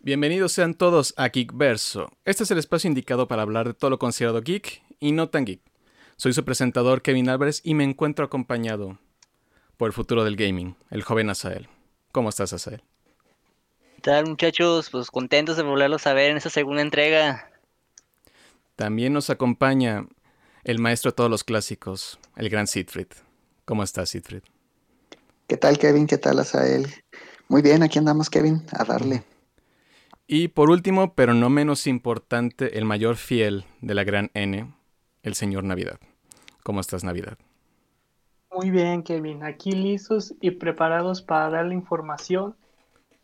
[0.00, 2.12] Bienvenidos sean todos a Geekverso.
[2.24, 5.44] Este es el espacio indicado para hablar de todo lo considerado geek y no tan
[5.44, 5.60] geek.
[6.16, 8.98] Soy su presentador Kevin Álvarez y me encuentro acompañado
[9.76, 11.68] por el futuro del gaming, el joven Asael.
[12.12, 12.82] ¿Cómo estás, Asael?
[13.96, 14.90] ¿Qué tal, muchachos?
[14.90, 17.50] Pues contentos de volverlos a ver en esta segunda entrega.
[18.76, 20.06] También nos acompaña
[20.62, 23.08] el maestro de todos los clásicos, el gran Siegfried.
[23.64, 24.42] ¿Cómo estás, Siegfried?
[25.48, 26.06] ¿Qué tal, Kevin?
[26.06, 26.86] ¿Qué tal, Asael?
[27.48, 29.22] Muy bien, aquí andamos, Kevin, a darle.
[30.26, 34.74] Y por último, pero no menos importante, el mayor fiel de la gran N,
[35.22, 35.98] el señor Navidad.
[36.62, 37.38] ¿Cómo estás, Navidad?
[38.54, 39.42] Muy bien, Kevin.
[39.44, 42.54] Aquí listos y preparados para dar la información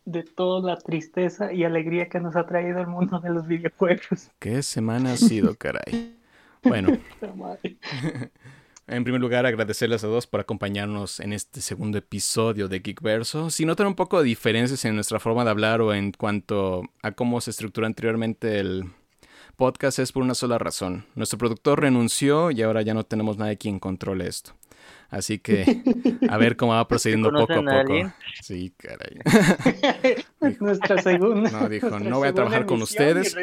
[0.07, 4.31] de toda la tristeza y alegría que nos ha traído el mundo de los videojuegos.
[4.39, 6.17] ¿Qué semana ha sido, caray?
[6.63, 6.89] Bueno,
[8.87, 13.49] en primer lugar, agradecerles a todos por acompañarnos en este segundo episodio de Geekverso.
[13.51, 17.13] Si notan un poco de diferencias en nuestra forma de hablar o en cuanto a
[17.13, 18.85] cómo se estructuró anteriormente el
[19.57, 21.07] podcast, es por una sola razón.
[21.15, 24.53] Nuestro productor renunció y ahora ya no tenemos nadie quien controle esto.
[25.09, 25.65] Así que
[26.29, 28.13] a ver cómo va procediendo poco a poco.
[28.43, 29.17] Sí, caray.
[30.61, 31.51] nuestra segunda.
[31.51, 33.35] No, dijo, no voy a trabajar con ustedes.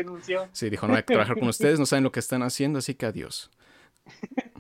[0.52, 2.94] Sí, dijo, no voy a trabajar con ustedes, no saben lo que están haciendo, así
[2.94, 3.50] que adiós.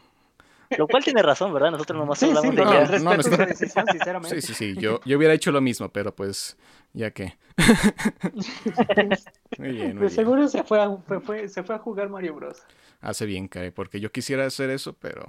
[0.77, 1.72] Lo cual tiene razón, ¿verdad?
[1.72, 3.00] Nosotros nomás hablamos de ella.
[3.00, 4.41] No, no, decisión, sinceramente.
[4.41, 4.75] Sí, sí, sí.
[4.80, 6.58] Yo, yo hubiera hecho lo mismo, pero pues,
[6.94, 7.38] ya que.
[9.58, 12.61] muy bien, muy seguro se fue, a, fue, se fue a jugar Mario Bros.
[13.02, 15.25] Hace bien, Kai, porque yo quisiera hacer eso, pero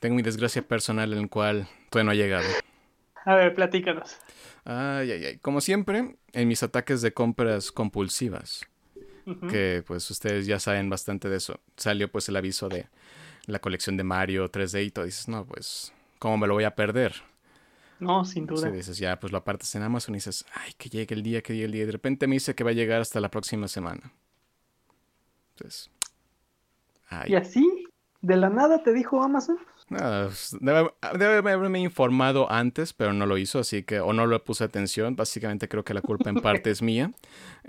[0.00, 2.48] tengo mi desgracia personal en el cual todavía no ha llegado.
[3.24, 4.16] A ver, platícanos.
[4.64, 5.38] Ay, ay, ay.
[5.38, 8.66] Como siempre, en mis ataques de compras compulsivas,
[9.48, 12.88] que pues ustedes ya saben bastante de eso, salió pues el aviso de
[13.50, 15.04] la colección de Mario 3D y todo.
[15.04, 17.14] Dices, no, pues, ¿cómo me lo voy a perder?
[17.98, 18.70] No, sin duda.
[18.70, 21.42] Sí, dices, ya, pues lo apartas en Amazon y dices, ay, que llegue el día,
[21.42, 21.82] que llegue el día.
[21.82, 24.12] Y de repente me dice que va a llegar hasta la próxima semana.
[25.54, 25.90] Entonces,
[27.08, 27.32] ay.
[27.32, 27.84] ¿Y así?
[28.22, 29.58] ¿De la nada te dijo Amazon?
[29.90, 34.62] Pues, debe, haberme informado antes, pero no lo hizo, así que, o no le puse
[34.62, 35.16] atención.
[35.16, 37.10] Básicamente creo que la culpa en parte es mía.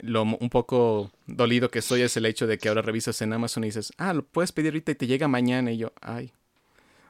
[0.02, 3.64] Lo un poco dolido que estoy es el hecho de que ahora revisas en Amazon
[3.64, 5.72] y dices, ah, lo puedes pedir ahorita y te llega mañana.
[5.72, 6.32] Y yo, ay,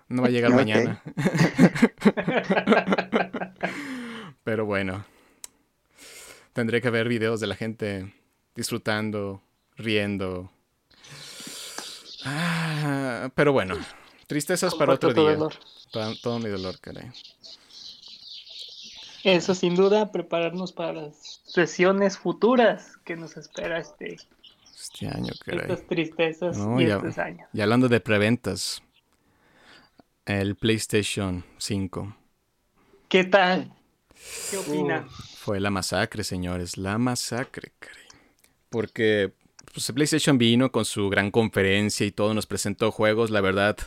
[0.08, 1.02] no va a llegar mañana.
[4.46, 5.04] pero bueno,
[6.54, 8.14] tendré que ver videos de la gente
[8.56, 9.42] disfrutando,
[9.76, 10.54] riendo.
[12.24, 13.76] Ah, pero bueno.
[14.32, 15.36] Tristezas para otro día.
[15.36, 15.54] Dolor.
[16.22, 17.12] todo mi dolor, caray.
[19.26, 24.16] Eso sin duda, prepararnos para las sesiones futuras que nos espera este,
[24.74, 25.60] este año, caray.
[25.64, 27.50] Estas tristezas y estos años.
[27.52, 28.82] Y hablando de preventas,
[30.26, 32.16] el PlayStation 5.
[33.10, 33.74] ¿Qué tal?
[34.50, 35.10] ¿Qué opina?
[35.40, 38.06] fue la masacre, señores, la masacre, caray.
[38.70, 39.34] Porque
[39.74, 43.78] pues, PlayStation vino con su gran conferencia y todo, nos presentó juegos, la verdad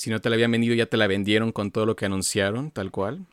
[0.00, 2.70] si no te la habían vendido, ya te la vendieron con todo lo que anunciaron,
[2.70, 3.26] tal cual.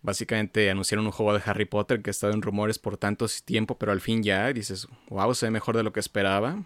[0.00, 3.76] Básicamente anunciaron un juego de Harry Potter que ha estado en rumores por tanto tiempo,
[3.76, 6.64] pero al fin ya dices, wow, se ve mejor de lo que esperaba.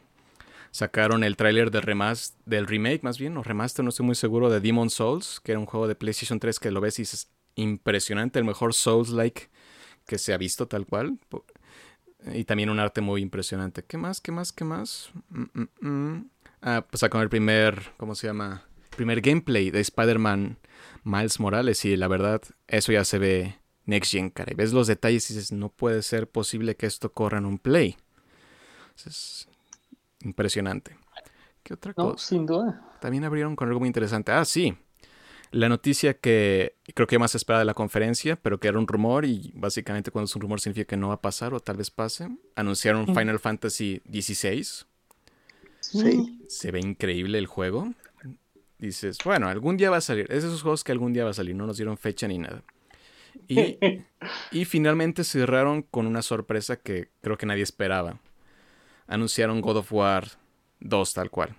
[0.70, 1.82] Sacaron el tráiler del,
[2.46, 5.58] del remake, más bien, o remaster, no estoy muy seguro, de Demon Souls, que era
[5.58, 9.50] un juego de PlayStation 3 que lo ves y dices, impresionante, el mejor Souls-like
[10.06, 11.18] que se ha visto tal cual.
[12.32, 13.82] Y también un arte muy impresionante.
[13.84, 14.20] ¿Qué más?
[14.20, 14.52] ¿Qué más?
[14.52, 15.10] ¿Qué más?
[15.30, 16.30] Mm, mm, mm.
[16.62, 18.62] Ah, pues con el primer, ¿cómo se llama?
[18.96, 20.58] Primer gameplay de Spider-Man
[21.02, 24.52] Miles Morales y la verdad, eso ya se ve next gen, cara.
[24.52, 27.58] Y ves los detalles y dices, no puede ser posible que esto corra en un
[27.58, 27.96] play.
[29.04, 29.48] Es
[30.20, 30.96] impresionante.
[31.64, 32.24] ¿Qué otra cosa?
[32.24, 32.80] Sin duda.
[33.00, 34.30] También abrieron con algo muy interesante.
[34.30, 34.76] Ah, sí.
[35.50, 39.24] La noticia que creo que más esperada de la conferencia, pero que era un rumor
[39.24, 41.90] y básicamente cuando es un rumor significa que no va a pasar o tal vez
[41.90, 42.28] pase.
[42.54, 44.86] Anunciaron Final Fantasy XVI
[45.92, 46.38] Sí.
[46.48, 47.92] Se ve increíble el juego.
[48.78, 50.26] Dices, bueno, algún día va a salir.
[50.30, 51.54] Es esos juegos que algún día va a salir.
[51.54, 52.62] No nos dieron fecha ni nada.
[53.46, 53.78] Y,
[54.50, 58.18] y finalmente cerraron con una sorpresa que creo que nadie esperaba.
[59.06, 60.26] Anunciaron God of War
[60.80, 61.54] 2 tal cual.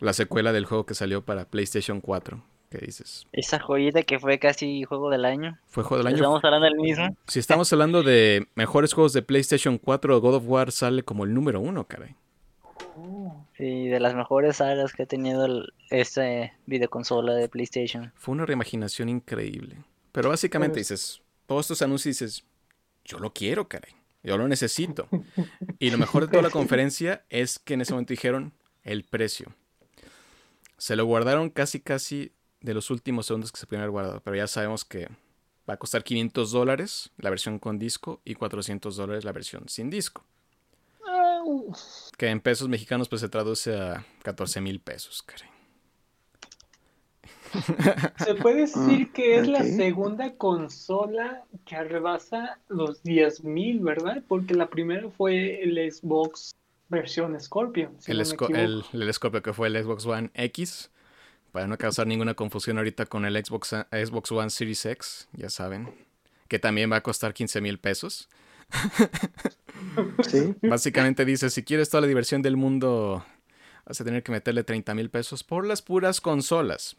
[0.00, 2.42] La secuela del juego que salió para PlayStation 4.
[2.70, 3.26] ¿Qué dices?
[3.30, 5.58] Esa joyita que fue casi juego del año.
[5.66, 6.16] Fue juego del año.
[6.16, 7.16] Estamos hablando del mismo.
[7.28, 11.32] Si estamos hablando de mejores juegos de PlayStation 4, God of War sale como el
[11.34, 12.16] número uno, caray.
[13.56, 15.46] Sí, de las mejores sagas que ha tenido
[15.90, 18.12] este videoconsola de PlayStation.
[18.16, 19.76] Fue una reimaginación increíble.
[20.12, 22.44] Pero básicamente pues dices, todos estos anuncios dices,
[23.04, 23.92] yo lo quiero, caray.
[24.22, 25.08] Yo lo necesito.
[25.78, 28.52] y lo mejor de toda la conferencia es que en ese momento dijeron
[28.82, 29.54] el precio.
[30.78, 34.20] Se lo guardaron casi, casi de los últimos segundos que se pudieron haber guardado.
[34.22, 35.08] Pero ya sabemos que
[35.68, 39.88] Va a costar 500 dólares la versión con disco y 400 dólares la versión sin
[39.88, 40.26] disco.
[42.16, 45.48] Que en pesos mexicanos pues se traduce a 14 mil pesos, caray.
[48.24, 54.22] Se puede decir que es la segunda consola que rebasa los 10.000, ¿verdad?
[54.26, 56.54] Porque la primera fue el Xbox
[56.88, 57.94] versión Scorpion.
[58.00, 58.56] si el, no me esco- equivoco.
[58.92, 60.90] el, el Scorpio que fue el Xbox One X.
[61.52, 65.94] Para no causar ninguna confusión ahorita con el Xbox, Xbox One Series X, ya saben.
[66.48, 68.28] Que también va a costar 15 mil pesos.
[70.26, 73.24] Sí, Básicamente dice, si quieres toda la diversión del mundo,
[73.86, 76.96] vas a tener que meterle 30 mil pesos por las puras consolas.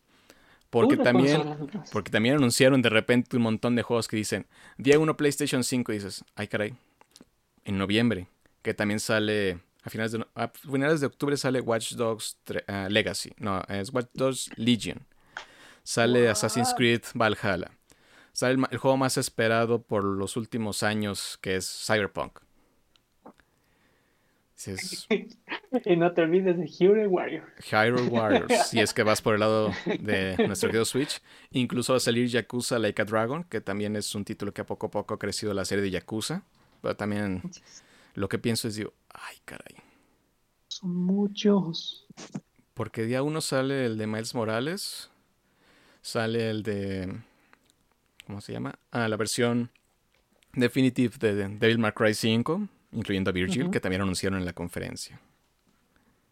[0.70, 1.42] Porque Pura también,
[1.92, 4.46] porque también anunciaron de repente un montón de juegos que dicen,
[4.78, 6.76] día 1 PlayStation 5, y dices, ay caray,
[7.64, 8.28] en noviembre,
[8.62, 12.38] que también sale, a finales de, a finales de octubre sale Watch Dogs
[12.68, 15.06] ah, Legacy, no, es Watch Dogs Legion,
[15.84, 16.74] sale Assassin's?
[16.76, 17.72] Creed Valhalla,
[18.36, 22.40] sale el, juego más esperado por los últimos años, que es Cyberpunk.
[25.86, 27.44] Y no te olvides de Hero Warrior.
[27.70, 31.22] Hyrule Warriors, si es que vas por el lado de nuestro querido Switch.
[31.52, 34.66] Incluso va a salir Yakuza Like a Dragon, que también es un título que a
[34.66, 36.44] poco a poco ha crecido la serie de Yakuza.
[36.82, 37.42] Pero también
[38.14, 39.76] lo que pienso es, digo, ay caray.
[40.70, 42.08] Son muchos.
[42.74, 45.10] Porque día uno sale el de Miles Morales,
[46.02, 47.22] sale el de...
[48.26, 48.76] ¿Cómo se llama?
[48.92, 49.70] Ah, la versión
[50.54, 55.20] Definitive de Devil May Cry 5, incluyendo a Virgil, que también anunciaron en la conferencia.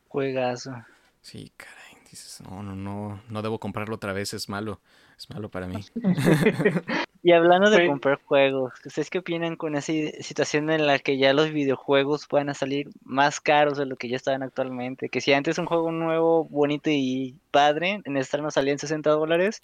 [0.07, 0.73] Juegazo.
[1.21, 1.73] Sí, caray.
[2.09, 4.79] Dices, no, no, no, no debo comprarlo otra vez, es malo.
[5.17, 5.83] Es malo para mí.
[7.25, 7.87] Y hablando de Sí.
[7.87, 12.49] comprar juegos, ¿ustedes qué opinan con esa situación en la que ya los videojuegos puedan
[12.49, 15.07] a salir más caros de lo que ya estaban actualmente?
[15.07, 19.09] Que si antes un juego nuevo, bonito y padre, en estar no salía en 60
[19.11, 19.63] dólares,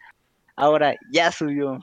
[0.56, 1.82] ahora ya subió.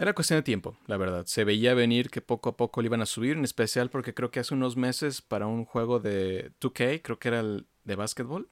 [0.00, 1.26] Era cuestión de tiempo, la verdad.
[1.26, 4.30] Se veía venir que poco a poco le iban a subir, en especial porque creo
[4.30, 8.48] que hace unos meses para un juego de 2K, creo que era el de básquetbol.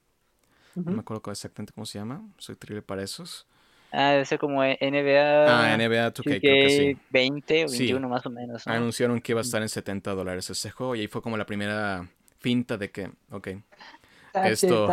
[0.75, 2.23] No me acuerdo exactamente cómo se llama.
[2.37, 3.47] Soy terrible para esos.
[3.91, 7.01] Ah, debe ser como NBA, Ah, NBA 2K, creo que sí.
[7.09, 7.79] 20 o Sí.
[7.79, 8.73] 21 más o menos, ¿no?
[8.75, 11.47] Anunciaron que iba a estar en 70 dólares ese juego y ahí fue como la
[11.47, 12.07] primera
[12.41, 13.49] finta de que, ok,
[14.35, 14.89] Esto-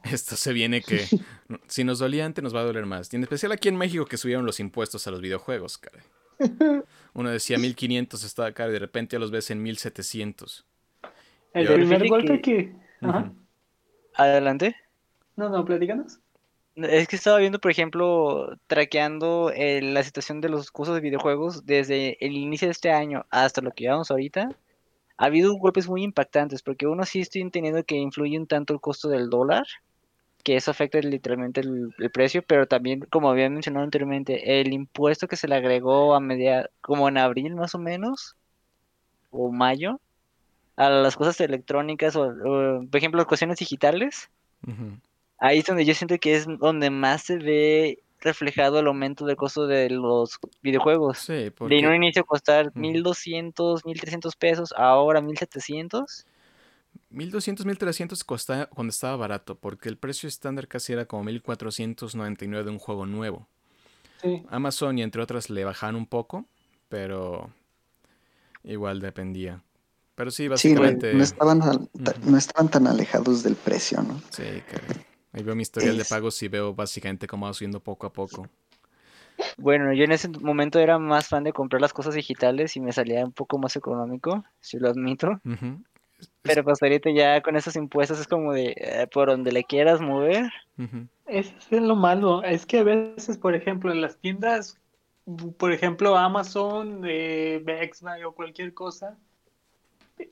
[0.04, 1.06] esto se viene que
[1.66, 3.12] si nos dolía antes nos va a doler más.
[3.12, 6.02] Y en especial aquí en México que subieron los impuestos a los videojuegos, cara.
[7.14, 10.64] Uno decía 1500 estaba caro y de repente ya los ves en 1700.
[11.54, 13.06] El Yo- primer golpe que- que...
[13.06, 13.32] Ajá.
[14.14, 14.76] Adelante.
[15.36, 16.18] No, no, platícanos.
[16.76, 21.66] Es que estaba viendo, por ejemplo, traqueando eh, la situación de los cursos de videojuegos
[21.66, 24.48] desde el inicio de este año hasta lo que llevamos ahorita.
[25.22, 28.80] Ha habido golpes muy impactantes, porque uno sí estoy entendiendo que influye un tanto el
[28.80, 29.64] costo del dólar,
[30.42, 35.28] que eso afecta literalmente el, el precio, pero también, como había mencionado anteriormente, el impuesto
[35.28, 38.34] que se le agregó a media, como en abril más o menos,
[39.30, 40.00] o mayo,
[40.74, 44.28] a las cosas electrónicas, o, o, por ejemplo, cuestiones digitales.
[45.38, 49.36] Ahí es donde yo siento que es donde más se ve reflejado el aumento del
[49.36, 51.18] costo de los videojuegos.
[51.18, 52.78] Sí, De en un porque inicio costar Ujú.
[52.80, 56.26] 1200, 1300 pesos, ahora 1700.
[57.10, 62.70] 1200, 1300 costaba cuando estaba barato, porque el precio estándar casi era como 1499 de
[62.70, 63.48] un juego nuevo.
[64.22, 64.42] Sí.
[64.48, 66.46] Amazon y entre otras le bajaban un poco,
[66.88, 67.50] pero
[68.64, 69.62] igual dependía.
[70.14, 71.14] Pero sí, sí, no, básicamente.
[71.14, 71.88] no estaban,
[72.22, 74.20] no estaban tan alejados del precio, ¿no?
[74.30, 75.11] Sí, caray.
[75.32, 78.46] Ahí veo mi historial de pagos y veo básicamente cómo va subiendo poco a poco.
[79.58, 82.92] Bueno, yo en ese momento era más fan de comprar las cosas digitales y me
[82.92, 85.40] salía un poco más económico, si lo admito.
[86.42, 90.00] Pero pues ahorita ya con esos impuestos es como de eh, por donde le quieras
[90.00, 90.50] mover.
[91.26, 92.42] Es lo malo.
[92.42, 94.78] Es que a veces, por ejemplo, en las tiendas,
[95.56, 99.16] por ejemplo, Amazon, eh, Best Buy o cualquier cosa,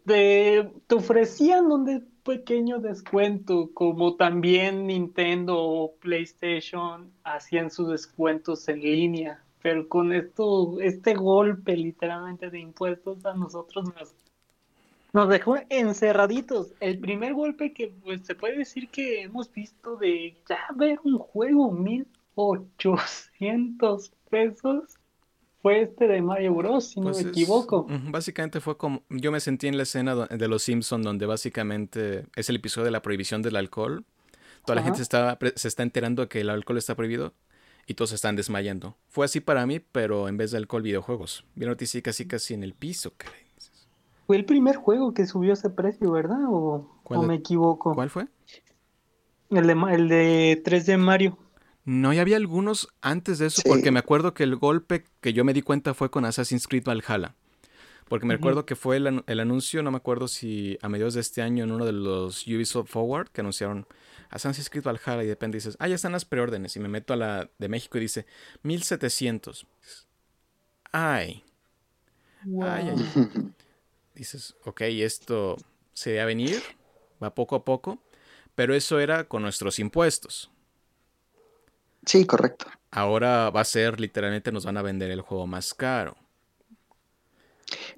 [0.07, 8.67] te, te ofrecían un de- pequeño descuento, como también Nintendo o PlayStation hacían sus descuentos
[8.69, 9.43] en línea.
[9.63, 14.15] Pero con esto, este golpe literalmente de impuestos a nosotros nos,
[15.13, 16.73] nos dejó encerraditos.
[16.81, 21.19] El primer golpe que pues, se puede decir que hemos visto de ya ver un
[21.19, 25.00] juego 1800 pesos
[25.63, 27.87] fue este de Mario Bros, si no Pues me es- equivoco.
[28.11, 29.03] Básicamente fue como.
[29.11, 32.91] Yo me sentí en la escena de Los Simpson donde básicamente es el episodio de
[32.91, 34.05] la prohibición del alcohol.
[34.65, 37.33] Toda la gente se está, se está enterando que el alcohol está prohibido
[37.87, 38.97] y todos se están desmayando.
[39.09, 41.45] Fue así para mí, pero en vez de alcohol, videojuegos.
[41.55, 43.41] Vi la noticia casi casi en el piso, caray.
[44.27, 46.39] Fue el primer juego que subió ese precio, ¿verdad?
[46.49, 47.95] ¿O, ¿Cuál o de- me equivoco?
[47.95, 48.27] ¿Cuál fue?
[49.51, 51.37] El de, el de 3D Mario.
[51.85, 53.69] No, y había algunos antes de eso, Sí.
[53.69, 56.85] porque me acuerdo que el golpe que yo me di cuenta fue con Assassin's Creed
[56.85, 57.35] Valhalla.
[58.09, 61.15] Porque me recuerdo que fue el, anu- el anuncio, no me acuerdo si a mediados
[61.15, 63.87] de este año en uno de los Ubisoft Forward, que anunciaron
[64.31, 66.75] Assassin's Creed Valhalla y de repente dices, ah, ya están las preórdenes.
[66.77, 68.27] Y me meto a la de México y dice
[68.63, 69.67] 1700.
[70.93, 71.45] Ay,
[72.45, 72.65] Wow.
[72.69, 72.97] ay, ay.
[74.15, 75.57] Dices, ok, esto
[75.93, 76.61] se va a venir,
[77.23, 78.03] va poco a poco,
[78.55, 80.50] pero eso era con nuestros impuestos.
[82.05, 82.67] Sí, correcto.
[82.91, 86.17] Ahora va a ser, literalmente nos van a vender el juego más caro.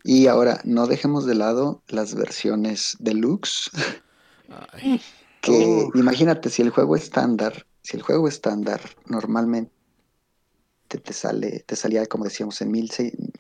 [0.04, 3.70] Y ahora, no dejemos de lado las versiones deluxe.
[4.72, 5.00] Ay.
[5.42, 9.72] Que imagínate, si el juego estándar, si el juego estándar normalmente
[10.86, 12.88] te, te sale, te salía, como decíamos, en mil,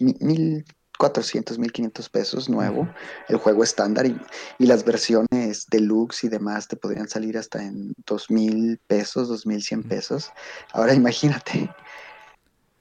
[0.00, 0.64] mil,
[1.02, 2.88] 400, 1500 pesos nuevo,
[3.28, 4.16] el juego estándar y,
[4.58, 10.30] y, las versiones deluxe y demás te podrían salir hasta en 2000 pesos, 2100 pesos.
[10.72, 11.68] Ahora imagínate,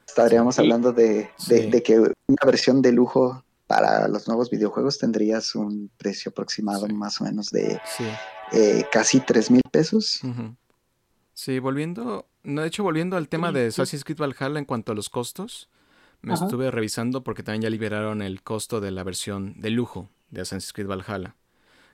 [0.06, 5.90] estaríamos hablando de, de, que una versión de lujo para los nuevos videojuegos tendrías un
[5.98, 7.82] precio aproximado más o menos de
[8.52, 10.22] eh, casi 3000 pesos.
[11.34, 14.96] Sí, volviendo, no, de hecho, volviendo al tema de Assassin's Creed Valhalla en cuanto a
[14.96, 15.70] los costos
[16.22, 16.46] me Ajá.
[16.46, 20.74] estuve revisando porque también ya liberaron el costo de la versión de lujo de Assassin's
[20.74, 21.36] Creed Valhalla,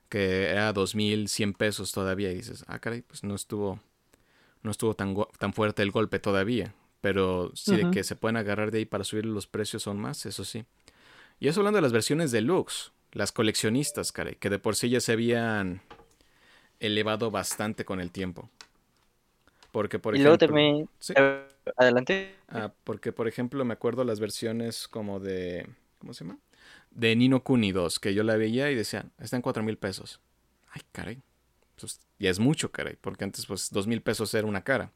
[0.10, 2.32] que era 2100 pesos todavía.
[2.32, 3.80] Y dices, ah, caray, pues no estuvo,
[4.64, 6.74] no estuvo tan, tan fuerte el golpe todavía.
[7.02, 10.26] Pero sí, de que se pueden agarrar de ahí para subir los precios son más,
[10.26, 10.66] eso sí.
[11.40, 15.00] Y eso hablando de las versiones deluxe, las coleccionistas, caray, que de por sí ya
[15.00, 15.82] se habían
[16.80, 18.50] elevado bastante con el tiempo.
[19.72, 20.48] Porque, por y luego ejemplo.
[20.48, 20.90] también.
[21.00, 21.14] Sí.
[21.76, 22.36] Adelante.
[22.50, 25.68] Ah, porque, por ejemplo, me acuerdo las versiones como de.
[26.00, 26.40] ¿Cómo se llama?
[26.92, 30.20] De Nino Kuni 2, que yo la veía y decían, están cuatro mil pesos.
[30.72, 31.22] Ay, caray.
[31.80, 32.98] Pues, ya es mucho, caray.
[33.00, 34.92] Porque antes, pues, dos mil pesos era una cara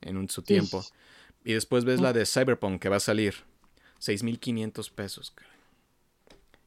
[0.00, 0.84] en un- su tiempo.
[1.44, 3.34] Y después ves la de Cyberpunk que va a salir.
[3.98, 5.52] Seis mil quinientos pesos, caray.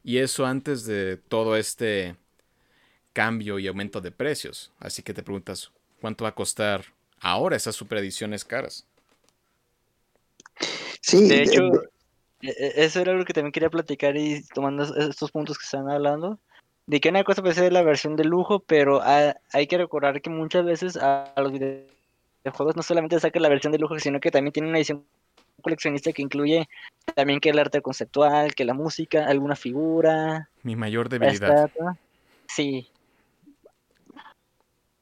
[0.02, 2.16] Y eso antes de todo este
[3.12, 4.72] cambio y aumento de precios.
[4.78, 6.84] Así que te preguntas, ¿cuánto va a costar
[7.20, 8.86] ahora esas superediciones caras?
[11.00, 11.88] Sí, De de- hecho, de-
[12.42, 15.64] e- e- eso era algo que también quería platicar y tomando es- estos puntos que
[15.64, 16.38] están hablando.
[16.86, 20.20] De que una cosa puede ser la versión de lujo, pero ha- hay que recordar
[20.20, 24.18] que muchas veces a, a los videojuegos no solamente sacan la versión de lujo, sino
[24.20, 25.04] que también tienen una edición
[25.62, 26.68] coleccionista que incluye
[27.14, 31.64] también que el arte conceptual, que la música, alguna figura, Mi mayor debilidad.
[31.66, 31.96] estatua.
[32.48, 32.88] Sí.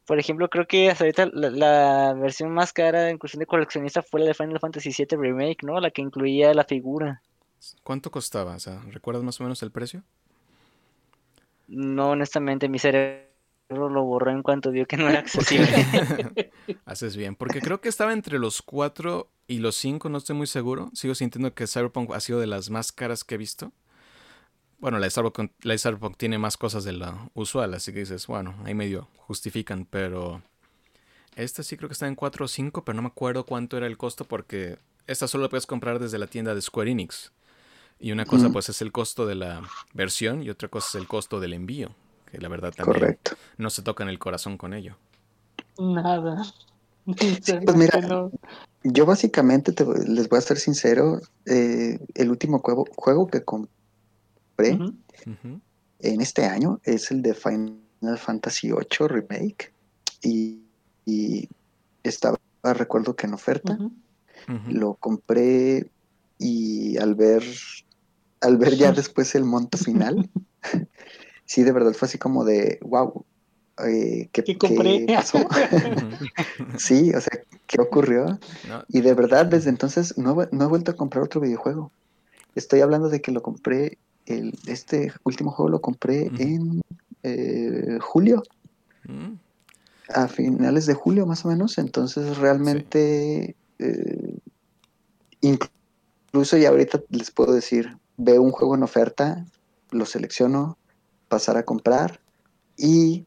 [0.08, 4.00] Por ejemplo, creo que hasta ahorita la, la versión más cara en cuestión de coleccionista
[4.00, 5.78] fue la de Final Fantasy VII Remake, ¿no?
[5.80, 7.20] La que incluía la figura.
[7.82, 8.54] ¿Cuánto costaba?
[8.54, 10.02] O sea, ¿recuerdas más o menos el precio?
[11.66, 13.28] No, honestamente, mi cerebro
[13.68, 15.68] lo borró en cuanto vio que no era accesible.
[16.86, 20.46] Haces bien, porque creo que estaba entre los 4 y los 5, no estoy muy
[20.46, 20.90] seguro.
[20.94, 23.72] Sigo sintiendo que Cyberpunk ha sido de las más caras que he visto.
[24.78, 28.00] Bueno, la de Cyberpunk, la de Cyberpunk tiene más cosas de lo usual, así que
[28.00, 30.40] dices, bueno, ahí medio justifican, pero
[31.35, 33.87] esta sí creo que está en 4 o 5, pero no me acuerdo cuánto era
[33.87, 37.32] el costo porque esta solo la puedes comprar desde la tienda de Square Enix.
[38.00, 39.61] Y una cosa pues es el costo de la
[39.92, 41.90] versión y otra cosa es el costo del envío,
[42.30, 43.32] que la verdad también correcto.
[43.56, 44.97] no se toca en el corazón con ello.
[45.78, 46.44] Nada.
[47.06, 48.30] Pues mira, No.
[48.85, 53.42] Yo básicamente te voy- les voy a ser sincero, eh, el último juego, juego que
[53.44, 53.73] compré
[56.00, 57.78] En este año es el de Final
[58.16, 59.72] Fantasy VIII Remake
[60.22, 60.60] y,
[61.04, 61.48] y
[62.02, 63.78] estaba, recuerdo que en oferta,
[64.68, 65.90] lo compré
[66.38, 67.42] y al ver,
[68.40, 70.30] al ver ya después el monto final,
[71.44, 73.24] sí, de verdad fue así como de, wow,
[73.86, 75.38] eh, ¿qué, ¿Qué pasó?
[76.78, 78.38] Sí, o sea, ¿qué ocurrió?
[78.68, 81.92] No, Y de verdad, desde entonces no, no he vuelto a comprar otro videojuego.
[82.54, 83.98] Estoy hablando de que lo compré,
[84.28, 86.82] el, este último juego lo compré en
[87.23, 88.42] eh, julio,
[89.04, 89.35] mm,
[90.14, 91.78] a finales de julio más o menos.
[91.78, 94.38] Entonces realmente, eh,
[95.40, 99.44] incluso ya ahorita les puedo decir, veo un juego en oferta,
[99.90, 100.78] lo selecciono,
[101.28, 102.20] pasar a comprar
[102.76, 103.26] y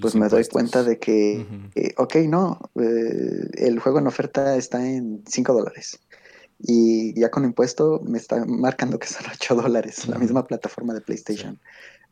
[0.00, 4.86] pues me doy cuenta de que eh, ok, no, eh, el juego en oferta está
[4.88, 5.98] en 5 dólares.
[6.64, 11.00] Y ya con impuesto me está marcando que son 8 dólares, la misma plataforma de
[11.00, 11.58] PlayStation.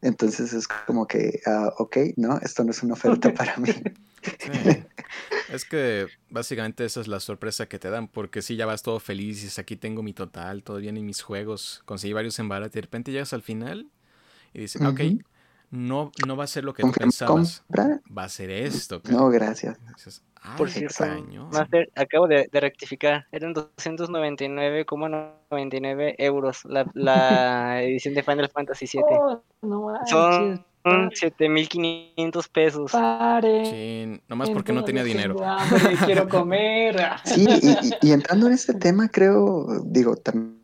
[0.03, 3.69] Entonces es como que, ah, ok, no, esto no es una oferta para mí.
[4.23, 4.85] Sí.
[5.51, 9.01] Es que básicamente esa es la sorpresa que te dan, porque si ya vas todo
[9.01, 12.49] feliz y dices, aquí tengo mi total, todo bien en mis juegos, conseguí varios en
[12.49, 13.89] barato y de repente llegas al final
[14.53, 15.19] y dices, ok, Ujú.
[15.71, 18.01] no, no va a ser lo que tú pensabas, compra.
[18.17, 19.03] va a ser esto.
[19.03, 19.17] cara".
[19.17, 19.79] No, gracias.
[20.43, 21.05] Dices, Por cierto.
[21.53, 23.27] Master, acabo de, de rectificar.
[23.33, 29.03] Eran 299,99 euros la, la edición de Final Fantasy VII.
[29.09, 29.93] Oh, no.
[30.07, 32.93] Son pa- 7.500 pesos.
[32.93, 33.65] Pare.
[33.67, 35.37] Sí, nomás porque no tenía dinero.
[35.45, 36.97] hambre, quiero comer.
[37.25, 37.77] Sí, y,
[38.09, 40.59] y- entrando en este tema, creo, digo, también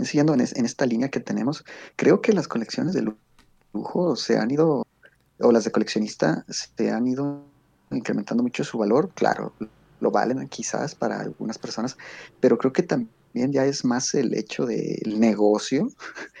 [0.00, 1.64] siguiendo en, es- en esta línea que tenemos,
[1.96, 3.16] creo que las colecciones de lu-
[3.72, 4.84] lujo se han ido,
[5.40, 7.44] o las de coleccionista, se han ido
[7.96, 9.12] incrementando mucho su valor.
[9.14, 9.54] Claro,
[10.00, 11.96] lo valen quizás para algunas personas,
[12.40, 15.88] pero creo que también ya es más el hecho del negocio,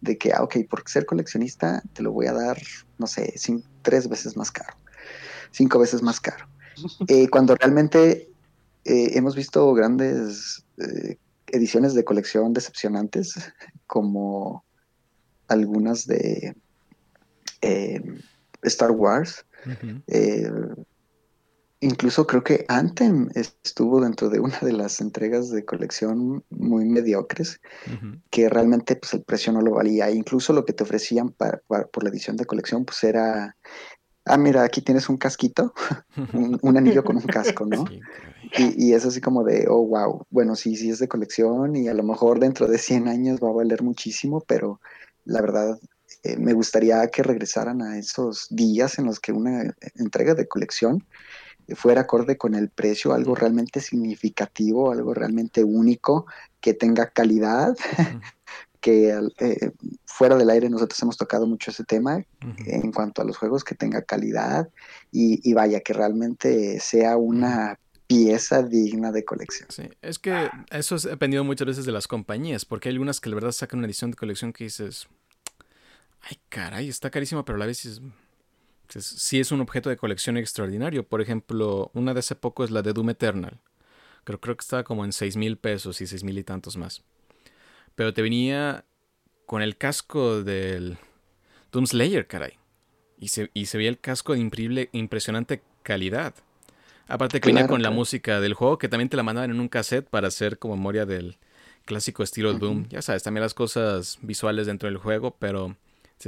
[0.00, 2.58] de que, ah, ok, por ser coleccionista te lo voy a dar,
[2.98, 4.74] no sé, cin- tres veces más caro,
[5.52, 6.46] cinco veces más caro.
[7.08, 8.30] Eh, cuando realmente
[8.84, 11.16] eh, hemos visto grandes eh,
[11.48, 13.34] ediciones de colección decepcionantes,
[13.86, 14.64] como
[15.48, 16.54] algunas de
[18.62, 19.44] Star Wars.
[20.06, 20.50] Eh,
[21.80, 27.60] incluso creo que Anthem estuvo dentro de una de las entregas de colección muy mediocres,
[28.30, 30.10] que realmente pues, el precio no lo valía.
[30.10, 33.56] Incluso lo que te ofrecían pa- pa- por la edición de colección, pues era,
[34.26, 35.72] ah, mira, aquí tienes un casquito,
[36.34, 37.86] un, un anillo con un casco, ¿no?
[37.86, 38.74] Sí, caray.
[38.76, 41.88] Y, y es así como de, oh, wow, bueno, sí, sí es de colección y
[41.88, 44.80] a lo mejor dentro de 100 años va a valer muchísimo, pero
[45.24, 45.78] la verdad
[46.24, 51.06] eh, me gustaría que regresaran a esos días en los que una entrega de colección
[51.74, 56.26] fuera acorde con el precio, algo realmente significativo, algo realmente único,
[56.60, 57.76] que tenga calidad,
[58.80, 59.72] que eh,
[60.04, 62.24] fuera del aire nosotros hemos tocado mucho ese tema,
[62.66, 64.68] en cuanto a los juegos que tenga calidad
[65.12, 69.68] y, y vaya, que realmente sea una pieza digna de colección.
[69.70, 73.28] Sí, es que eso ha dependido muchas veces de las compañías, porque hay algunas que
[73.28, 75.06] la verdad sacan una edición de colección que dices,
[76.22, 78.00] ay caray, está carísimo, pero a la vez es,
[78.98, 81.06] sí es un objeto de colección extraordinario.
[81.06, 83.58] Por ejemplo, una de hace poco es la de Doom Eternal.
[84.24, 87.02] Creo, creo que estaba como en seis mil pesos y seis mil y tantos más.
[87.94, 88.84] Pero te venía
[89.46, 90.98] con el casco del
[91.72, 92.54] Doom Slayer, caray.
[93.18, 96.34] Y se, y se veía el casco de increíble, impresionante calidad.
[97.06, 99.60] Aparte que venía Claro, con la música del juego, que también te la mandaban en
[99.60, 101.36] un cassette para hacer como memoria del
[101.84, 102.86] clásico estilo Doom.
[102.88, 105.76] Ya sabes, también las cosas visuales dentro del juego, pero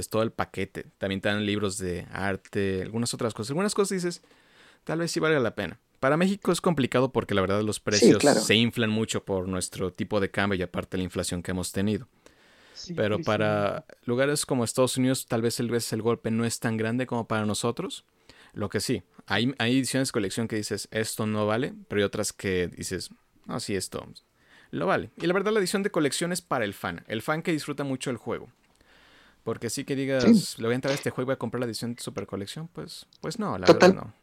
[0.00, 0.87] es todo el paquete.
[0.98, 3.50] También te dan libros de arte, algunas otras cosas.
[3.50, 4.22] Algunas cosas dices,
[4.85, 5.78] tal vez sí valga la pena.
[6.00, 8.40] Para México es complicado porque la verdad los precios claro.
[8.40, 12.09] se inflan mucho por nuestro tipo de cambio y aparte la inflación que hemos tenido.
[12.74, 13.22] Sí, Pero sí.
[13.22, 17.07] para lugares como Estados Unidos, tal vez el, vez el golpe no es tan grande
[17.07, 18.05] como para nosotros.
[18.52, 22.05] Lo que sí, hay, hay ediciones de colección que dices, esto no vale, pero hay
[22.05, 23.11] otras que dices,
[23.46, 24.07] no, sí, esto
[24.72, 25.11] lo vale.
[25.18, 27.85] Y la verdad, la edición de colección es para el fan, el fan que disfruta
[27.85, 28.50] mucho el juego.
[29.44, 30.61] Porque sí que digas, Sí.
[30.62, 32.26] le voy a entrar a este juego y voy a comprar la edición de super
[32.26, 33.92] colección, pues, pues no, la Total.
[33.92, 34.22] verdad no.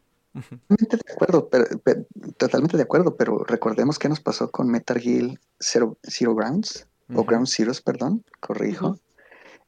[0.68, 2.06] Totalmente de acuerdo, pero, pero-
[2.36, 7.24] totalmente de acuerdo, pero recordemos qué nos pasó con Metal Gear Zero, Zero Grounds, o.
[7.24, 8.96] Ground Zeroes, perdón, corrijo.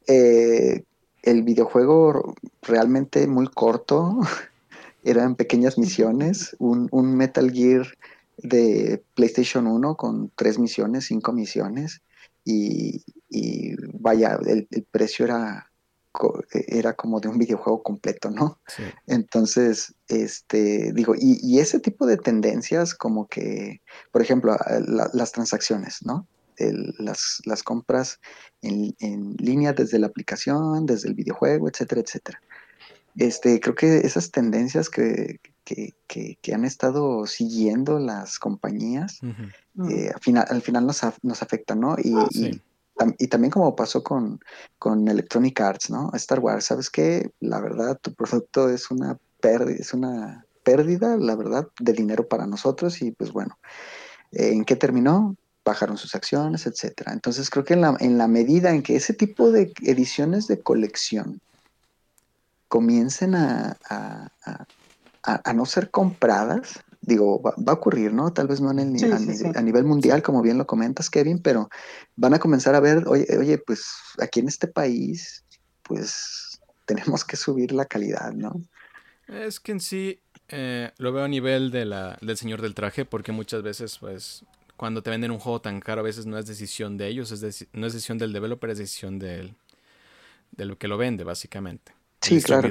[0.07, 0.85] Eh,
[1.23, 4.19] el videojuego realmente muy corto,
[5.05, 7.87] eran pequeñas misiones, un, un Metal Gear
[8.38, 12.01] de PlayStation 1 con tres misiones, cinco misiones,
[12.44, 15.70] y, y vaya, el, el precio era,
[16.52, 18.61] era como de un videojuego completo, ¿no?
[18.66, 18.83] Sí.
[19.07, 25.33] Entonces, este, digo, y, y ese tipo de tendencias como que, por ejemplo, la- las
[25.33, 26.26] transacciones, ¿no?
[26.57, 28.20] El- las, las compras
[28.61, 32.42] en, en línea desde la aplicación, desde el videojuego, etcétera, etcétera.
[33.16, 39.20] Este, creo que esas tendencias que, que, que- que han estado siguiendo las compañías.
[39.22, 39.90] Ujú.
[39.90, 41.96] eh, al final, al final nos, af- nos afectan, ¿no?
[41.98, 42.61] Y, Sí.
[42.94, 44.38] Tam- Y también como pasó con,
[44.79, 46.11] con Electronic Arts, ¿no?
[46.14, 47.31] Star Wars, ¿sabes qué?
[47.40, 52.46] La verdad, tu producto es una pérdida, es una pérdida, la verdad, de dinero para
[52.46, 53.59] nosotros y pues bueno,
[54.33, 55.35] eh, ¿en qué terminó?
[55.64, 57.12] Bajaron sus acciones, etcétera.
[57.14, 60.61] Entonces creo que en la, en la medida en que ese tipo de ediciones de
[60.61, 61.40] colección
[62.68, 64.66] comiencen a, a- a-
[65.23, 68.33] a- a no ser compradas, digo, va, va a ocurrir, ¿no?
[68.33, 69.45] Tal vez no en el, Sí, a, sí, ni- sí.
[69.55, 71.69] a nivel mundial, como bien lo comentas, Kevin, pero
[72.17, 73.87] van a comenzar a ver, oye, oye, pues
[74.21, 75.45] aquí en este país,
[75.83, 78.63] pues tenemos que subir la calidad, ¿no?
[79.29, 83.05] Es que en sí eh, lo veo a nivel de la, del señor del traje,
[83.05, 84.45] porque muchas veces, pues,
[84.77, 87.69] cuando te venden un juego tan caro, a veces no es decisión de ellos, es
[87.73, 89.55] no es decisión del developer, es decisión del,
[90.51, 91.93] del que lo vende, básicamente.
[92.21, 92.69] Sí, claro.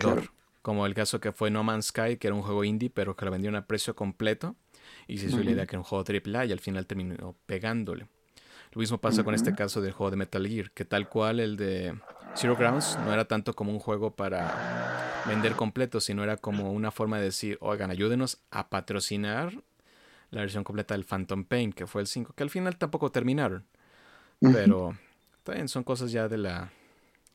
[0.62, 3.26] Como el caso que fue No Man's Sky, que era un juego indie, pero que
[3.26, 4.56] lo vendieron a precio completo.
[5.08, 8.08] Y se hizo la idea que era un juego AAA y al final terminó pegándole.
[8.72, 11.58] Lo mismo pasa con este caso del juego de Metal Gear, que tal cual el
[11.58, 12.00] de
[12.36, 16.92] Zero Grounds no era tanto como un juego para vender completo, sino era como una
[16.92, 19.54] forma de decir, oigan, ayúdenos a patrocinar
[20.30, 23.66] la versión completa del Phantom Pain, que fue el 5, que al final tampoco terminaron.
[24.40, 24.98] Pero
[25.44, 26.72] también son cosas ya de la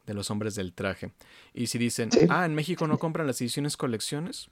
[0.07, 1.12] de los hombres del traje.
[1.53, 2.21] Y si dicen, Sí.
[2.31, 4.49] ah, en México no compran las ediciones colecciones,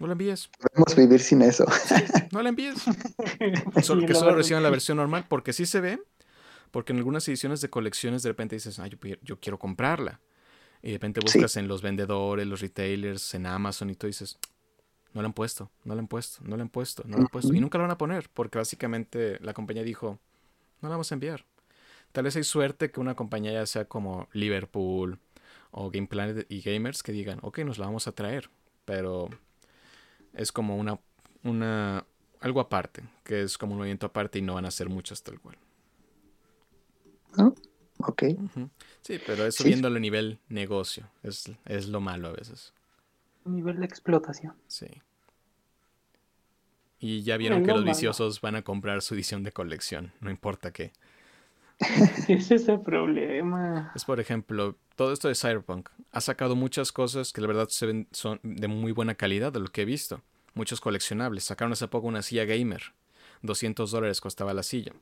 [0.00, 1.64] no la envíes, Podemos vivir sin eso.
[2.32, 2.74] no la envíes.
[3.82, 6.00] Solo, que la solo reciban la versión normal, porque sí se ve,
[6.72, 10.20] porque en algunas ediciones de colecciones de repente dices, ah, yo, quiero comprarla.
[10.82, 11.26] Y de repente Sí.
[11.38, 14.38] buscas en los vendedores, los retailers, en Amazon y tú dices,
[15.14, 17.28] no la han puesto, no la han puesto, no la han puesto, no la han
[17.28, 17.54] puesto.
[17.54, 20.18] Y nunca la van a poner, porque básicamente la compañía dijo,
[20.82, 21.44] no la vamos a enviar.
[22.14, 25.18] Tal vez hay suerte que una compañía ya sea como Liverpool
[25.72, 28.50] o Game Planet y Gamers que digan, ok, nos la vamos a traer.
[28.84, 29.30] Pero
[30.32, 31.00] es como una,
[31.42, 32.06] una
[32.38, 35.40] algo aparte, que es como un movimiento aparte y no van a hacer muchas tal
[35.40, 35.56] cual.
[37.98, 38.22] Ok.
[38.38, 38.70] Ujú.
[39.02, 39.70] Sí, pero eso Sí.
[39.70, 42.72] viéndolo a nivel negocio, es, es lo malo a veces.
[43.44, 44.54] Nivel de explotación.
[44.68, 44.86] Sí.
[47.00, 50.30] Y ya vieron que lo los viciosos van a comprar su edición de colección, no
[50.30, 50.92] importa qué.
[52.28, 53.92] Ese es el problema.
[53.94, 57.86] Es por ejemplo, todo esto de Cyberpunk ha sacado muchas cosas que la verdad se
[57.86, 60.22] ven, son de muy buena calidad de lo que he visto.
[60.54, 61.44] Muchos coleccionables.
[61.44, 62.92] Sacaron hace poco una silla gamer.
[63.42, 64.92] 200 dólares costaba la silla.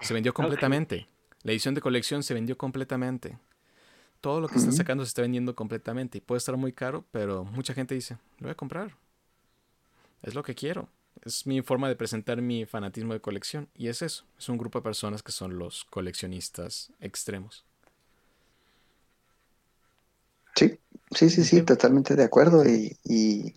[0.00, 1.08] Se vendió completamente.
[1.42, 3.38] La edición de colección se vendió completamente.
[4.20, 6.18] Todo lo que están sacando se está vendiendo completamente.
[6.18, 8.96] Y puede estar muy caro, pero mucha gente dice, lo voy a comprar.
[10.22, 10.88] Es lo que quiero.
[11.24, 13.68] Es mi forma de presentar mi fanatismo de colección.
[13.74, 14.24] Y es eso.
[14.38, 17.64] Es un grupo de personas que son los coleccionistas extremos.
[20.56, 20.78] Sí,
[21.14, 22.64] sí, sí, sí, totalmente de acuerdo.
[22.68, 23.54] Y, y,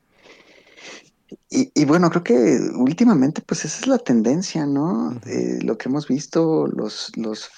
[1.49, 5.13] y- y bueno, creo que últimamente pues esa es la tendencia, ¿no?
[5.25, 7.49] Eh, lo que hemos visto, los, los,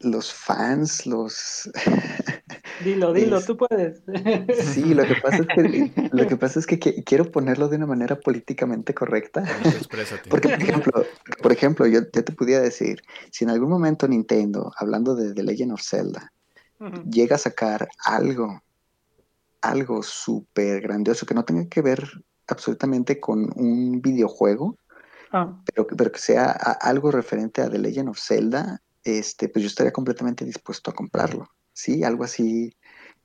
[0.00, 1.70] los fans, los...
[2.84, 4.02] Dilo, dilo, Es- tú puedes.
[4.60, 7.76] Sí, lo que pasa es que, lo que, pasa es que, que quiero ponerlo de
[7.76, 9.44] una manera políticamente correcta.
[9.64, 10.28] Exprésate.
[10.28, 10.92] Porque, por ejemplo,
[11.42, 15.42] por ejemplo yo, yo te pudiera decir, si en algún momento Nintendo, hablando de The
[15.42, 16.32] Legend of Zelda,
[17.10, 18.60] llega a sacar algo,
[19.62, 22.04] algo súper grandioso que no tenga que ver
[22.46, 24.76] absolutamente con un videojuego,
[25.32, 29.48] Ah, pero, que- pero que sea a- algo referente a The Legend of Zelda, este,
[29.48, 31.48] pues yo estaría completamente dispuesto a comprarlo.
[31.76, 32.74] Sí, algo así,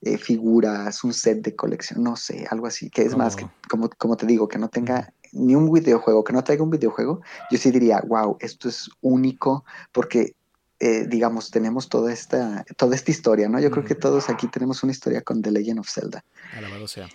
[0.02, 3.90] eh, figuras, un set de colección, no sé, algo así, que es más, que, Como-
[3.98, 7.58] como, te digo, que no tenga ni un videojuego, que no traiga un videojuego, yo
[7.58, 10.36] sí diría, wow, esto es único, porque,
[10.80, 13.58] eh, digamos, tenemos toda esta, toda esta historia, ¿no?
[13.62, 16.26] Yo creo que todos aquí tenemos una historia con The Legend of Zelda.
[16.58, 17.08] Alabado sea.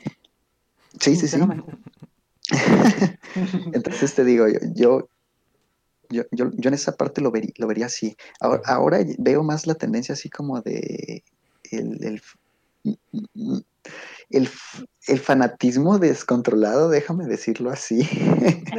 [0.99, 1.39] Sí, sí, sí.
[3.75, 5.09] Entonces te digo, yo, yo,
[6.11, 8.17] yo, yo, yo en esa parte lo, verí- lo vería así.
[8.41, 11.25] Ahora, ahora veo más la tendencia así como de
[11.71, 12.23] el, el,
[14.31, 14.49] el,
[15.09, 18.01] el fanatismo descontrolado, déjame decirlo así.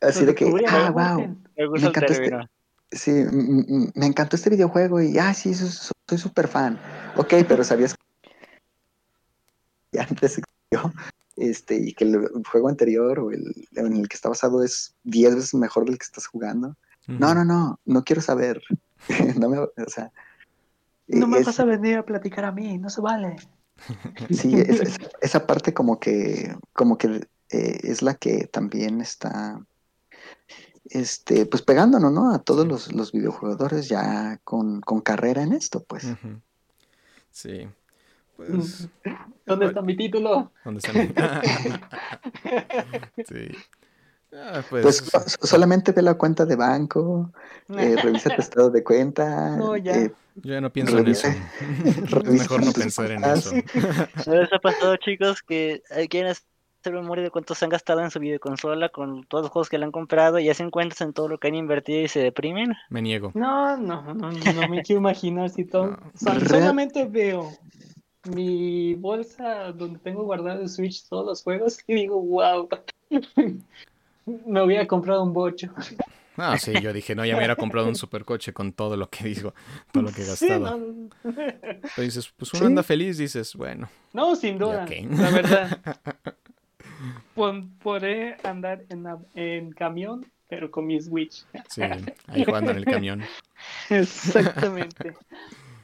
[0.00, 1.36] así de que, ah, wow.
[1.56, 2.30] Me encanta este-
[2.92, 6.78] sí, mm, mm, me encantó este videojuego y, ah, sí, so- so- soy súper fan.
[7.16, 7.94] Ok, pero ¿sabías
[9.92, 10.92] que antes existió?
[11.36, 15.34] Este, y que el juego anterior o el en el que está basado es 10
[15.34, 16.76] veces mejor del que estás jugando.
[17.08, 18.62] No, no, no, no quiero saber.
[19.38, 20.12] no me, o sea,
[21.08, 23.36] No me es- vas a venir a platicar a mí, no se vale.
[24.30, 29.60] Sí, es- es- esa parte como que, como que eh, es la que también está,
[30.86, 32.32] este, pues pegándonos, ¿no?
[32.32, 32.68] A todos Sí.
[32.68, 36.06] los, los videojugadores ya con, con carrera en esto, pues.
[37.30, 37.68] Sí.
[38.36, 38.88] Pues.
[39.46, 40.52] ¿Dónde está mi título?
[40.64, 41.08] ¿Dónde está mi-
[43.28, 43.48] sí.
[44.32, 44.82] Ah, pues.
[44.82, 47.30] Pues so- solamente ve la cuenta de banco,
[47.68, 49.56] eh, revisa tu estado de cuenta.
[49.56, 49.92] No, ya.
[49.92, 51.28] eh, yo ya no pienso en eso.
[51.28, 51.50] revisa-
[51.84, 53.52] es revisa mejor no pensar en eso.
[54.26, 58.00] ¿No les ha pasado, chicos, que eh, quieren hacer memoria de cuánto se han gastado
[58.00, 61.12] en su videoconsola con todos los juegos que le han comprado y hacen cuentas en
[61.12, 62.74] todo lo que han invertido y se deprimen?
[62.90, 63.30] Me niego.
[63.34, 65.92] No, no, no, no me quiero imaginar si todo.
[65.92, 65.98] No.
[66.48, 67.52] solamente veo
[68.26, 72.68] mi bolsa donde tengo guardado el Switch todos los juegos y digo, wow,
[74.46, 75.72] me hubiera comprado un bocho.
[76.36, 79.24] Ah, sí, yo dije, no, ya me hubiera comprado un supercoche con todo lo que
[79.24, 79.54] digo,
[79.92, 80.76] todo lo que he Sí, gastado.
[80.78, 82.66] no, Pero dices, pues uno Sí.
[82.66, 85.06] anda feliz, dices, bueno, no, sin duda, qué?
[85.10, 85.78] la verdad.
[87.82, 91.44] Podré andar en, en camión, pero con mi Switch.
[91.68, 91.82] sí,
[92.28, 93.22] ahí jugando en el camión.
[93.90, 95.14] Exactamente.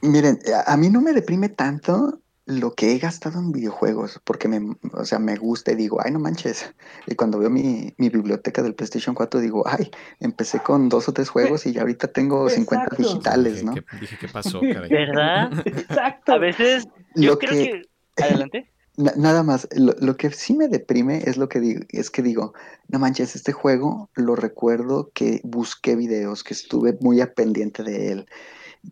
[0.01, 4.47] Miren, a, a mí no me deprime tanto lo que he gastado en videojuegos, porque
[4.47, 6.73] me, o sea, me gusta y digo, ay, no manches.
[7.07, 11.13] Y cuando veo mi, mi biblioteca del PlayStation 4, digo, ay, empecé con dos o
[11.13, 13.03] tres juegos y ya ahorita tengo 50 Exacto.
[13.03, 13.73] digitales, dije, ¿no?
[13.75, 14.89] ¿qué, dije, ¿qué pasó, caray?
[14.89, 15.51] ¿Verdad?
[15.65, 16.33] Exacto.
[16.33, 17.69] A veces Yo Lo creo que,
[18.15, 18.23] que...
[18.23, 18.71] Adelante.
[18.97, 22.21] na- nada más, lo, lo que sí me deprime es lo que digo, es que
[22.21, 22.53] digo,
[22.87, 28.11] no manches, este juego lo recuerdo que busqué videos, que estuve muy a pendiente de
[28.11, 28.25] él.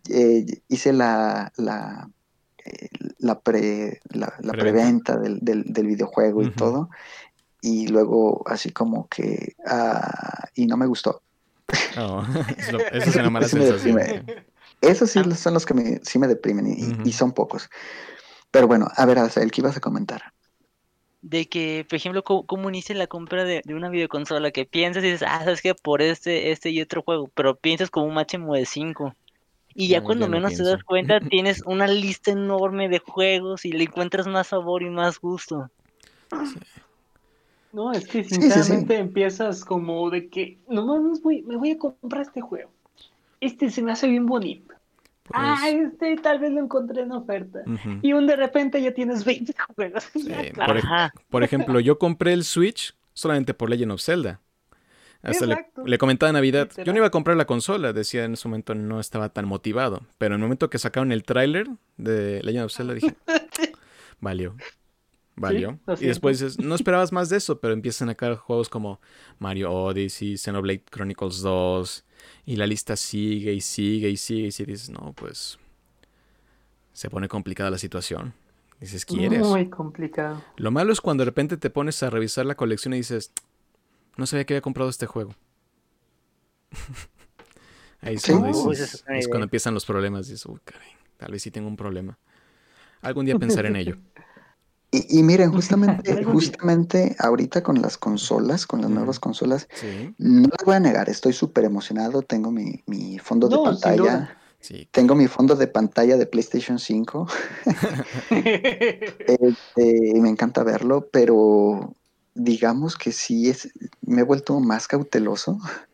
[0.08, 2.10] Eh, hice la, la,
[2.64, 5.16] eh, la, pre, la, la Preventa.
[5.18, 6.90] del, del, del videojuego y todo,
[7.62, 11.22] y luego así como que, ah, y no me gustó.
[11.96, 12.24] Oh,
[12.92, 13.96] es es una mala Eso sensación.
[13.96, 14.24] deprime.
[14.80, 15.34] Esos sí Ah.
[15.34, 16.66] son los que me, sí me deprimen
[17.04, 17.68] y, son pocos.
[18.50, 20.22] Pero bueno, a ver, Azael, ¿qué ibas a comentar?
[21.22, 25.04] De que, por ejemplo, cómo, cómo inicia la compra de, de una videoconsola, que piensas
[25.04, 28.14] y dices, ah, sabes que por este, este y otro juego, pero piensas como un
[28.14, 29.14] máximo de cinco.
[29.74, 32.98] Y ya No, cuando ya no menos te das cuenta, tienes una lista enorme de
[32.98, 35.70] juegos y le encuentras más sabor y más gusto.
[37.72, 38.40] No, es que Sí, sí, sí.
[38.42, 42.70] sinceramente empiezas como de que, nomás voy, me voy a comprar este juego.
[43.40, 44.74] Este se me hace bien bonito.
[45.32, 47.60] ah, Pues, este tal vez lo encontré en oferta.
[48.02, 50.04] Y un de repente ya tienes 20 juegos.
[50.12, 54.40] Sí, Ya, por, ej- por ejemplo, yo compré el Switch solamente por Legend of Zelda.
[55.22, 58.48] Hasta le, le comentaba Navidad, yo no iba a comprar la consola, decía en ese
[58.48, 62.64] momento no estaba tan motivado, pero en el momento que sacaron el tráiler de Legend
[62.64, 63.14] of Zelda dije,
[64.20, 64.56] valió,
[65.36, 65.78] valió.
[66.00, 68.98] y después dices, no esperabas más de eso, pero empiezan a sacar juegos como
[69.38, 72.04] Mario Odyssey, Xenoblade Chronicles 2,
[72.46, 75.58] y la lista sigue y sigue y sigue, y si dices, no, pues
[76.94, 78.34] se pone complicada la situación.
[78.80, 79.46] Dices, ¿quieres?
[79.46, 80.42] Muy complicado.
[80.56, 83.32] Lo malo es cuando de repente te pones a revisar la colección y dices,
[84.20, 85.34] no sabía que había comprado este juego.
[88.02, 88.32] Ahí es Sí.
[88.32, 90.26] cuando, dices- es cuando empiezan los problemas.
[90.28, 92.18] Dices, uy, caray, tal vez sí tengo un problema.
[93.02, 93.96] Algún día pensaré en ello.
[94.92, 100.48] Y, y miren, justamente, justamente ahorita con las consolas, con las nuevas consolas, Sí, no
[100.48, 104.88] les voy a negar, estoy súper emocionado, tengo mi, mi fondo de No, pantalla, sí.
[104.90, 107.28] tengo mi fondo de pantalla de PlayStation 5,
[109.26, 111.94] este, me encanta verlo, pero
[112.42, 115.58] digamos que sí es, me he vuelto más cauteloso,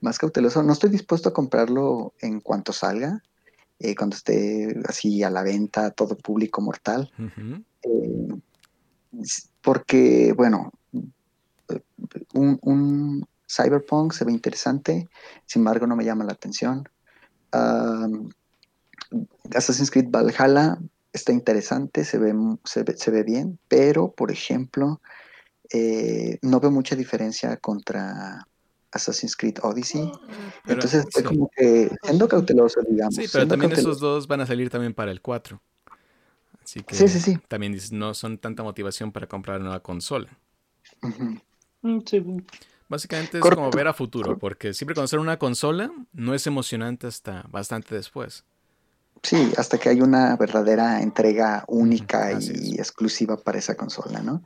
[0.00, 3.22] más cauteloso, no estoy dispuesto a comprarlo en cuanto salga,
[3.78, 7.12] eh, cuando esté así a la venta, todo público mortal.
[7.82, 8.40] Eh,
[9.60, 10.72] porque, bueno,
[12.32, 15.08] un, un Cyberpunk se ve interesante,
[15.46, 16.88] sin embargo no me llama la atención.
[17.50, 18.30] Am,
[19.54, 20.78] Assassin's Creed Valhalla
[21.12, 25.02] está interesante, se ve, m- se ve, se ve bien, pero, por ejemplo,
[25.72, 28.46] eh, no veo mucha diferencia contra
[28.90, 30.10] Assassin's Creed Odyssey.
[30.64, 31.28] Pero, Entonces, estoy sí.
[31.28, 33.14] como que siendo cauteloso, digamos.
[33.14, 33.90] Sí, pero también cauteloso.
[33.90, 35.60] esos dos van a salir también para el 4.
[36.62, 37.38] Así que Sí, sí, sí.
[37.48, 40.28] también no son tanta motivación para comprar una nueva consola.
[41.82, 42.24] Mm, sí.
[42.88, 47.44] Básicamente es como ver a futuro, porque siempre conocer una consola no es emocionante hasta
[47.48, 48.44] bastante después.
[49.22, 52.80] Sí, hasta que hay una verdadera entrega única así y es.
[52.80, 54.42] exclusiva para esa consola, ¿no?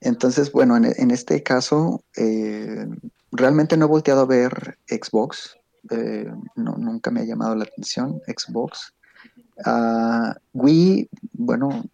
[0.00, 2.86] Entonces, bueno, en, en este caso, eh,
[3.32, 5.56] realmente no he volteado a ver Xbox.
[5.90, 8.94] eh, no, nunca me ha llamado la atención Xbox.
[9.64, 11.84] Ah, Wii, bueno,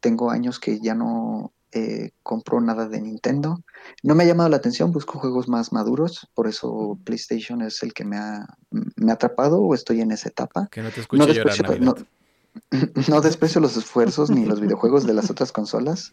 [0.00, 3.60] tengo años que ya no eh, compro nada de Nintendo.
[4.02, 7.92] No me ha llamado la atención, busco juegos más maduros, por eso PlayStation es el
[7.92, 10.68] que me ha, me ha atrapado o estoy en esa etapa.
[10.70, 11.96] Que no te escuche No llorar desprecio, Navidad.
[11.98, 12.06] no,
[13.10, 16.12] no desprecio los esfuerzos ni los videojuegos de las otras consolas,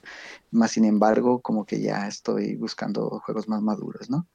[0.52, 4.28] más sin embargo, como que ya estoy buscando juegos más maduros, ¿no?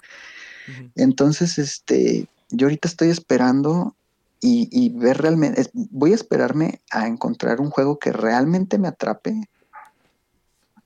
[0.94, 3.96] Entonces, este, yo ahorita estoy esperando
[4.40, 8.88] y, y ver realmente, es- voy a esperarme a encontrar un juego que realmente me
[8.88, 9.48] atrape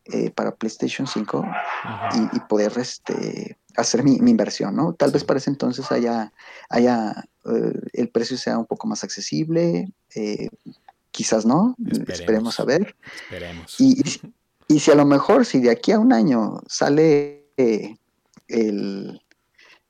[0.07, 2.19] eh, para PlayStation 5 Ujú.
[2.19, 4.95] y, y poder este, hacer mi, mi inversión, ¿no?
[4.95, 6.33] Tal vez para ese entonces haya,
[6.69, 10.49] haya eh, el precio sea un poco más accesible, eh,
[11.13, 12.09] quizás no, Esperemos.
[12.21, 12.97] esperemos a ver.
[13.23, 13.81] Esperemos.
[13.81, 14.21] Y, y si-
[14.69, 17.97] y si a lo mejor, si de aquí a un año sale eh,
[18.49, 19.21] el,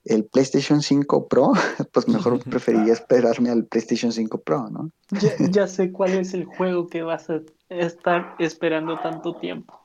[0.05, 1.53] el PlayStation 5 Pro,
[1.93, 4.91] pues mejor preferiría esperarme al PlayStation 5 Pro, ¿no?
[5.11, 9.79] Ya, ya sé cuál es el juego que vas a estar esperando tanto tiempo.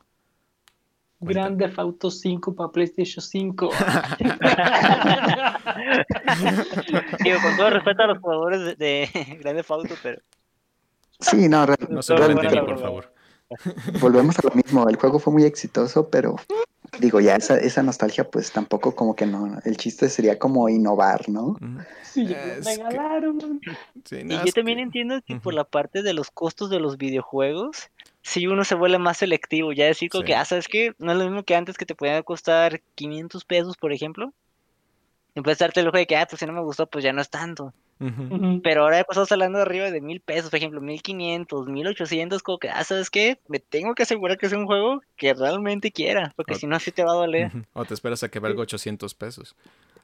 [1.19, 1.41] Cuenta.
[1.41, 3.69] Grand Theft Auto 5 para PlayStation 5.
[7.23, 10.21] Digo, con todo respeto a los jugadores de, de Grand Theft Auto, pero
[11.19, 12.01] Sí, no, real- no
[12.65, 13.13] por favor.
[14.01, 14.87] volvemos a lo mismo.
[14.89, 16.35] El juego fue muy exitoso, pero
[16.99, 19.57] digo, ya esa, esa nostalgia, pues tampoco como que no.
[19.63, 21.57] El chiste sería como innovar, ¿no?
[22.03, 23.61] Sí, ya me que- regalaron.
[24.05, 26.97] Sí, Y yo también que- entiendo que por la parte de los costos de los
[26.97, 27.89] videojuegos,
[28.21, 30.27] si uno se vuelve más selectivo, ya decir como Sí.
[30.27, 30.93] que, ah, ¿sabes qué?
[30.99, 34.33] No es lo mismo que antes que te podía costar 500 pesos, por ejemplo.
[35.35, 37.13] Y puedes darte el lujo de que, ah, pues si no me gustó, pues ya
[37.13, 37.73] no es tanto.
[38.63, 41.87] Pero ahora pues estamos hablando de arriba de mil pesos, por ejemplo, mil quinientos, mil
[41.87, 43.39] ochocientos, como que, ah, ¿sabes qué?
[43.47, 46.91] Me tengo que asegurar que sea un juego que realmente quiera, porque si no, sí
[46.91, 47.51] te va a doler.
[47.73, 49.55] O te esperas a que valga 800 pesos.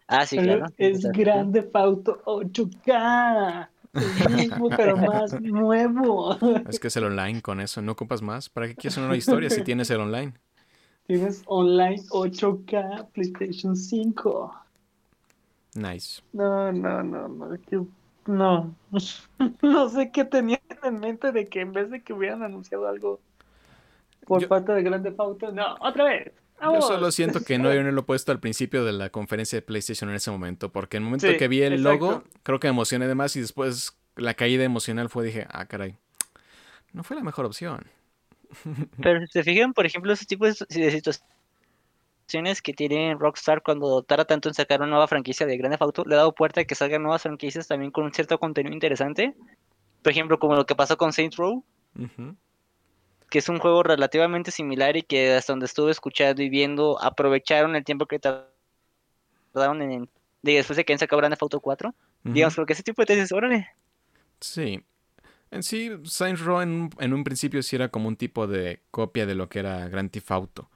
[0.08, 0.66] Ah, sí, claro.
[0.78, 1.04] Es.
[1.12, 3.70] Grande Auto 8K.
[3.94, 6.36] El mismo, pero más nuevo.
[6.68, 8.50] Es que es el online con eso, no ocupas más.
[8.50, 10.34] ¿Para qué quieres una historia si tienes el online?
[11.06, 14.63] Tienes online 8K PlayStation 5.
[15.76, 16.22] Nice.
[16.34, 17.50] No, no, no, no.
[17.70, 17.82] que-
[18.26, 18.76] no.
[19.62, 23.20] No sé qué tenían en mente de que en vez de que hubieran anunciado algo
[24.26, 26.32] por Yo- parte de Grande Auto, no, otra vez.
[26.62, 30.10] Yo solo siento que no debieron haberlo puesto al principio de la conferencia de PlayStation
[30.10, 32.06] en ese momento, porque en el momento Sí, que vi el exacto.
[32.06, 35.66] logo, creo que me emocioné de más y después la caída emocional fue, dije, ah,
[35.66, 35.98] caray,
[36.94, 37.86] no fue la mejor opción.
[39.02, 41.20] Pero si se fijan, por ejemplo, ese tipo de situ-
[42.26, 45.82] situaciones que tiene Rockstar cuando tarda tanto en sacar una nueva franquicia de Grand Theft
[45.84, 48.74] Auto, le ha dado puerta a que salgan nuevas franquicias también con un cierto contenido
[48.74, 49.36] interesante.
[50.04, 51.64] Por ejemplo, como lo que pasó con Saints Row,
[53.30, 57.76] que es un juego relativamente similar y que hasta donde estuve escuchando y viendo, aprovecharon
[57.76, 60.10] el tiempo que tardaron en,
[60.42, 61.94] de después de que han sacado Grand Theft Auto 4.
[62.26, 62.34] Ujú.
[62.34, 63.68] Digamos, porque ese tipo de tesis, órale.
[64.40, 64.82] Sí.
[65.52, 68.84] En sí, Saints Row en, un- en un principio sí era como un tipo de
[68.92, 70.72] copia de lo que era Grand Theft Auto.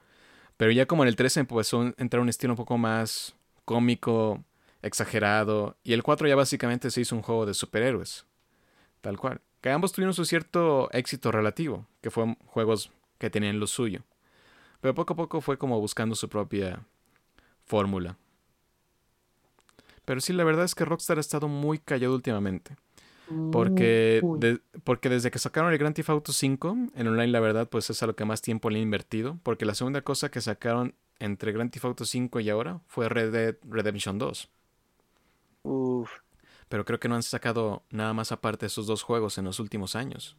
[0.58, 4.44] Pero ya como en el 13 empezó a entrar un estilo un poco más cómico,
[4.82, 5.76] exagerado.
[5.84, 8.26] Y el 4 ya básicamente se hizo un juego de superhéroes.
[9.00, 9.40] Tal cual.
[9.60, 14.02] Que ambos tuvieron su cierto éxito relativo, que fueron juegos que tenían lo suyo.
[14.80, 16.84] Pero poco a poco fue como buscando su propia
[17.64, 18.16] fórmula.
[20.04, 22.76] Pero sí, la verdad es que Rockstar ha estado muy callado últimamente.
[23.52, 27.68] Porque, de- porque desde que sacaron el Grand Theft Auto 5, en online la verdad
[27.68, 29.38] pues es a lo que más tiempo le he invertido.
[29.42, 33.32] Porque la segunda cosa que sacaron entre Grand Theft Auto 5 y ahora fue Red
[33.32, 34.48] Dead Redemption 2.
[35.62, 36.10] Uf.
[36.68, 39.58] Pero creo que no han sacado nada más aparte de esos dos juegos en los
[39.60, 40.36] últimos años.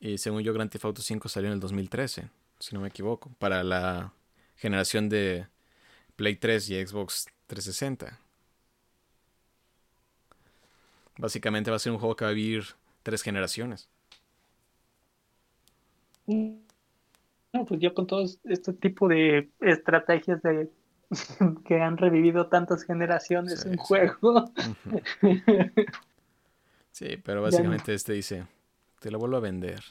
[0.00, 3.30] Y según yo Grand Theft Auto 5 salió en el 2013, si no me equivoco,
[3.38, 4.12] para la
[4.56, 5.46] generación de
[6.16, 8.18] Play 3 y Xbox 360.
[11.18, 12.64] Básicamente va a ser un juego que va a vivir
[13.02, 13.88] tres generaciones.
[16.26, 20.70] No, pues ya con todo este tipo de estrategias de
[21.66, 23.78] que han revivido tantas generaciones Sí, un sí.
[23.78, 24.50] juego.
[26.90, 28.46] Sí, pero básicamente este dice,
[29.00, 29.82] te lo vuelvo a vender.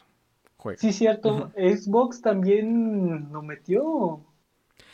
[0.58, 0.80] Juega.
[0.80, 1.52] Sí, cierto.
[1.56, 4.22] Xbox también lo metió.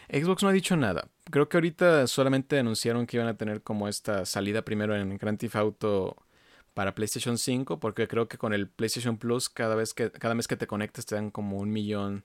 [0.09, 1.07] Xbox no ha dicho nada.
[1.29, 5.37] Creo que ahorita solamente anunciaron que iban a tener como esta salida primero en Grand
[5.37, 6.15] Theft Auto
[6.73, 10.47] para PlayStation 5, porque creo que con el PlayStation Plus cada vez que cada mes
[10.47, 12.23] que te conectes te dan como un millón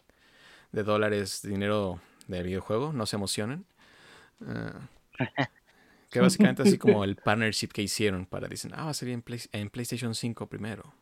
[0.70, 2.92] de dólares de dinero de videojuego.
[2.92, 3.64] No se emocionen.
[4.46, 4.88] Ah,
[6.10, 9.22] que básicamente así como el partnership que hicieron para dicen, ah, va a salir en,
[9.22, 10.94] Play- en PlayStation 5 primero.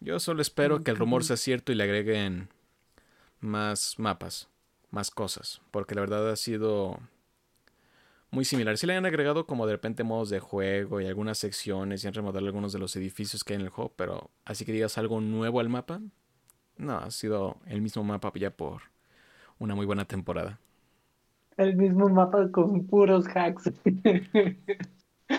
[0.00, 2.48] Yo solo espero que el rumor sea cierto y le agreguen
[3.40, 4.48] más mapas
[4.90, 6.98] más cosas, porque la verdad ha sido
[8.30, 8.76] muy similar.
[8.76, 12.14] Sí le han agregado como de repente modos de juego y algunas secciones y han
[12.14, 15.20] remodelado algunos de los edificios que hay en el juego, pero así que digas algo
[15.20, 16.00] nuevo al mapa,
[16.76, 18.82] no, ha sido el mismo mapa ya por
[19.58, 20.58] una muy buena temporada.
[21.56, 23.72] El mismo mapa con puros hacks.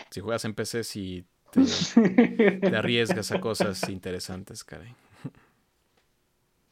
[0.09, 4.95] Si juegas en PC sí te, te arriesgas a cosas interesantes, caray.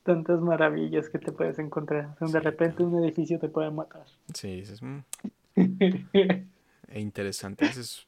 [0.06, 2.16] Tantas maravillas que te puedes encontrar.
[2.20, 4.06] De Sí, repente un edificio te puede matar.
[4.36, 5.00] Sí, dices, "Mm,
[6.88, 7.66] e interesante.
[7.66, 8.06] Dices,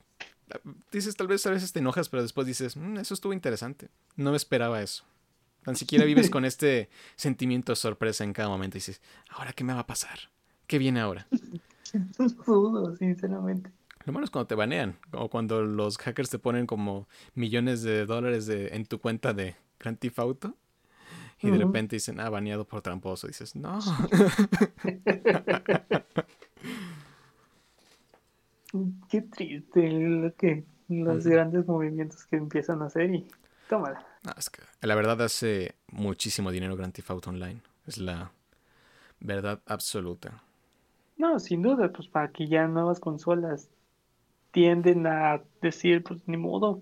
[0.92, 3.90] dices, tal vez a veces te enojas, pero después dices, "Mm, eso estuvo interesante.
[4.16, 5.06] No me esperaba eso.
[5.64, 9.74] Tan siquiera vives con este sentimiento de sorpresa en cada momento dices, ¿ahora qué me
[9.74, 10.18] va a pasar?
[10.68, 11.28] ¿Qué viene ahora?
[12.46, 13.72] Dudo, sinceramente.
[14.06, 18.06] Lo malo es cuando te banean, o cuando los hackers te ponen como millones de
[18.06, 20.56] dólares de, en tu cuenta de Grand Theft Auto
[21.42, 23.28] y de repente dicen, ah, baneado por tramposo.
[23.28, 23.80] dices, no.
[29.10, 33.28] Qué triste lo que los grandes movimientos que empiezan a hacer y
[33.70, 34.06] tómala.
[34.24, 37.62] No, es que la verdad hace muchísimo dinero Grand Theft Auto Online.
[37.86, 38.32] Es la
[39.20, 40.44] verdad absoluta.
[41.18, 43.70] No, sin duda, pues para que ya nuevas consolas
[44.52, 46.82] tienden a decir, pues ni modo,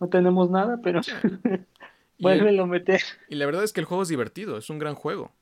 [0.00, 1.00] no tenemos nada, pero
[2.18, 3.02] vuélvelo a meter.
[3.28, 5.32] y la verdad es que el juego es divertido, es un gran juego.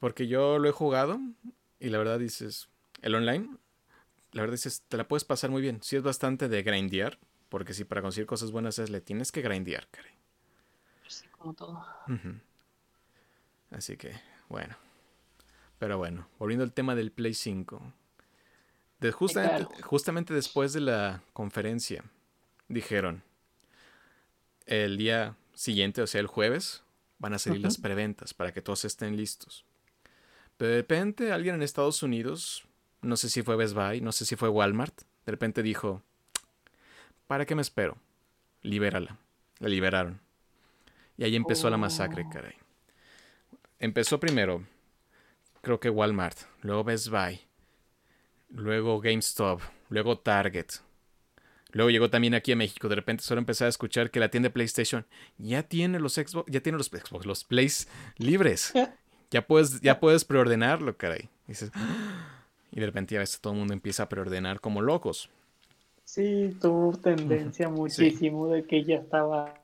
[0.00, 1.18] Porque yo lo he jugado
[1.80, 2.68] y la verdad dices,
[3.00, 3.48] el online,
[4.32, 5.82] la verdad dices, te la puedes pasar muy bien.
[5.82, 7.18] Sí es bastante de grindear,
[7.48, 10.12] porque si para conseguir cosas buenas es, le tienes que grindear, caray.
[11.08, 11.84] Sí, como todo.
[13.70, 14.12] Así que,
[14.48, 14.76] bueno.
[15.78, 17.92] Pero bueno, volviendo al tema del Play 5.
[19.00, 19.82] De justamente, Claro.
[19.88, 22.04] justamente después de la conferencia,
[22.68, 23.22] dijeron,
[24.66, 26.82] el día siguiente, o sea, el jueves,
[27.18, 29.64] van a salir las preventas para que todos estén listos.
[30.56, 32.64] Pero de repente alguien en Estados Unidos,
[33.00, 36.02] no sé si fue Best Buy, no sé si fue Walmart, de repente dijo,
[37.28, 37.96] ¿para qué me espero?
[38.62, 39.18] Libérala.
[39.60, 40.20] La liberaron.
[41.16, 42.30] Y ahí empezó la masacre, Oh.
[42.30, 42.54] caray.
[43.78, 44.64] Empezó primero,
[45.60, 47.40] creo que Walmart, luego Best Buy,
[48.50, 49.60] luego GameStop,
[49.90, 50.66] luego Target.
[51.72, 52.88] Luego llegó también aquí a México.
[52.88, 55.06] De repente solo empecé a escuchar que la tienda de PlayStation
[55.38, 58.72] ya tiene los Xbox, ya tiene los Xbox, los Plays libres.
[59.32, 61.30] Ya puedes, ya puedes preordenarlo, caray.
[61.46, 62.44] Y, dices, "Ah".
[62.70, 65.30] y de repente ya ves todo el mundo empieza a preordenar como locos.
[66.04, 69.54] Sí, tuvo tendencia muchísimo de que ya estaba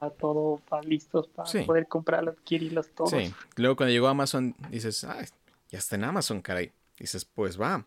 [0.00, 1.60] a todo para listos para Sí.
[1.64, 3.10] poder comprarlo, adquirirlos todos.
[3.10, 3.34] Sí.
[3.56, 5.26] Luego cuando llegó Amazon, dices, ay,
[5.70, 6.72] ya está en Amazon, caray.
[6.98, 7.84] Dices, pues va.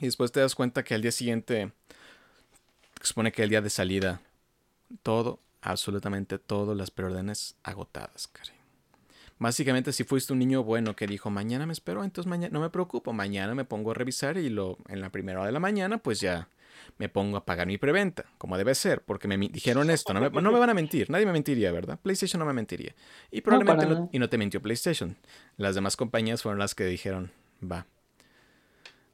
[0.00, 1.72] Y después te das cuenta que al día siguiente,
[3.02, 4.20] supone que el día de salida,
[5.02, 8.60] todo, absolutamente todo, las preórdenes agotadas, caray.
[9.38, 12.68] Básicamente, si fuiste un niño bueno que dijo, mañana me espero, entonces mañana no me
[12.68, 15.96] preocupo, mañana me pongo a revisar y lo, en la primera hora de la mañana,
[15.96, 16.48] pues ya
[16.98, 20.28] me pongo a pagar mi preventa, como debe ser, porque me dijeron esto, no me,
[20.28, 21.98] no me van a mentir, nadie me mentiría, ¿verdad?
[22.02, 22.94] PlayStation no me mentiría.
[23.30, 25.16] Y probablemente no, y no te mintió PlayStation.
[25.56, 27.32] Las demás compañías fueron las que dijeron,
[27.62, 27.86] va.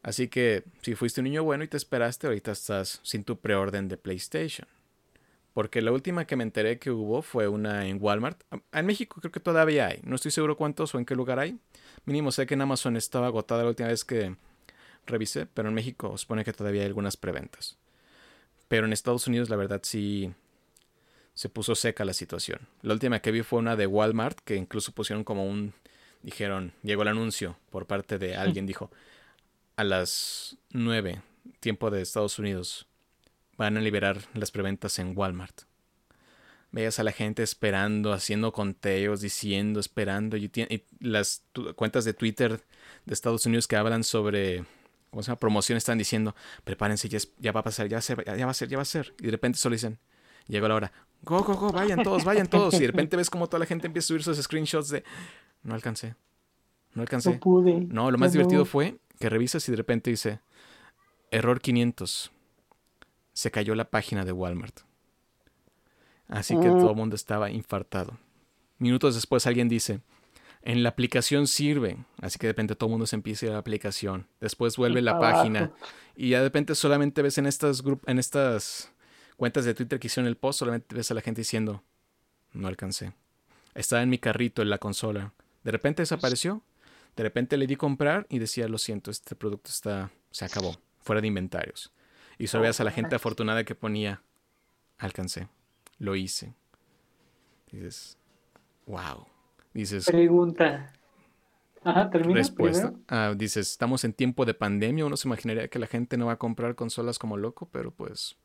[0.02, 3.88] Así que si fuiste un niño bueno y te esperaste, ahorita estás sin tu preorden
[3.88, 4.68] de PlayStation.
[5.52, 8.42] Porque la última que me enteré que hubo fue una en Walmart.
[8.72, 10.00] En México creo que todavía hay.
[10.04, 11.58] No estoy seguro cuántos o en qué lugar hay.
[12.04, 14.36] Mínimo sé que en Amazon estaba agotada la última vez que
[15.06, 17.78] revisé, pero en México supone que todavía hay algunas preventas.
[18.68, 20.32] Pero en Estados Unidos la verdad sí
[21.32, 22.60] se puso seca la situación.
[22.82, 25.72] La última que vi fue una de Walmart que incluso pusieron como un
[26.22, 28.90] dijeron, llegó el anuncio por parte de alguien dijo
[29.76, 31.20] a las 9
[31.60, 32.86] tiempo de Estados Unidos
[33.56, 35.62] van a liberar las preventas en Walmart.
[36.72, 40.36] Veías a la gente esperando, haciendo conteos, diciendo, esperando.
[40.36, 40.50] Y,
[41.00, 41.42] las
[41.76, 42.60] cuentas de Twitter
[43.06, 44.64] de Estados Unidos que hablan sobre
[45.10, 45.38] ¿cómo se llama?
[45.38, 48.54] promoción están diciendo, prepárense, ya, es- ya va a pasar, ya, se- ya va a
[48.54, 49.14] ser, ya va a ser.
[49.20, 49.98] Y de repente solo dicen,
[50.48, 52.74] llegó la hora, go, go, go, vayan todos, vayan todos.
[52.74, 55.04] Y de repente ves como toda la gente empieza a subir sus screenshots de,
[55.62, 56.14] no alcancé,
[56.92, 57.30] no alcancé.
[57.34, 57.80] No pude.
[57.88, 60.40] No, lo más Ya divertido fue que revisas y de repente dice,
[61.30, 62.32] error 500.
[63.32, 64.80] Se cayó la página de Walmart.
[66.28, 68.18] Así que todo el mundo estaba infartado.
[68.78, 70.00] Minutos después alguien dice,
[70.62, 71.96] en la aplicación sirve.
[72.20, 74.26] Así que de repente todo el mundo se empieza a ir a la aplicación.
[74.40, 75.70] Después vuelve la página.
[76.16, 78.90] Y ya de repente solamente ves en estas, en estas
[79.36, 81.82] cuentas de Twitter que hicieron el post, solamente ves a la gente diciendo,
[82.52, 83.12] no alcancé.
[83.74, 85.32] Estaba en mi carrito en la consola.
[85.62, 86.62] De repente desapareció.
[87.16, 91.20] De repente le di comprar y decía, lo siento, este producto está, se acabó, fuera
[91.20, 91.92] de inventarios.
[92.38, 94.22] Y solo veías a la gente afortunada que ponía,
[94.98, 95.48] alcancé,
[95.98, 96.54] lo hice.
[97.72, 98.18] Dices,
[98.86, 99.26] wow.
[99.72, 100.92] Dices, Pregunta.
[101.82, 102.92] Ajá, termina respuesta.
[103.08, 106.32] Ah, dices, estamos en tiempo de pandemia, uno se imaginaría que la gente no va
[106.32, 108.36] a comprar consolas como loco, pero pues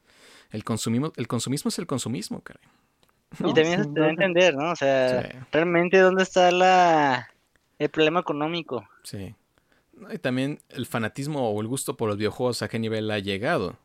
[0.52, 2.62] el consumismo, el consumismo es el consumismo, caray.
[3.40, 4.10] Y también se te da a duda.
[4.10, 4.72] entender, ¿no?
[4.72, 5.38] O sea, Sí.
[5.52, 7.30] realmente dónde está la
[7.84, 8.88] el problema económico.
[9.04, 9.36] Sí.
[10.12, 13.78] Y también el fanatismo o el gusto por los videojuegos a qué nivel ha llegado.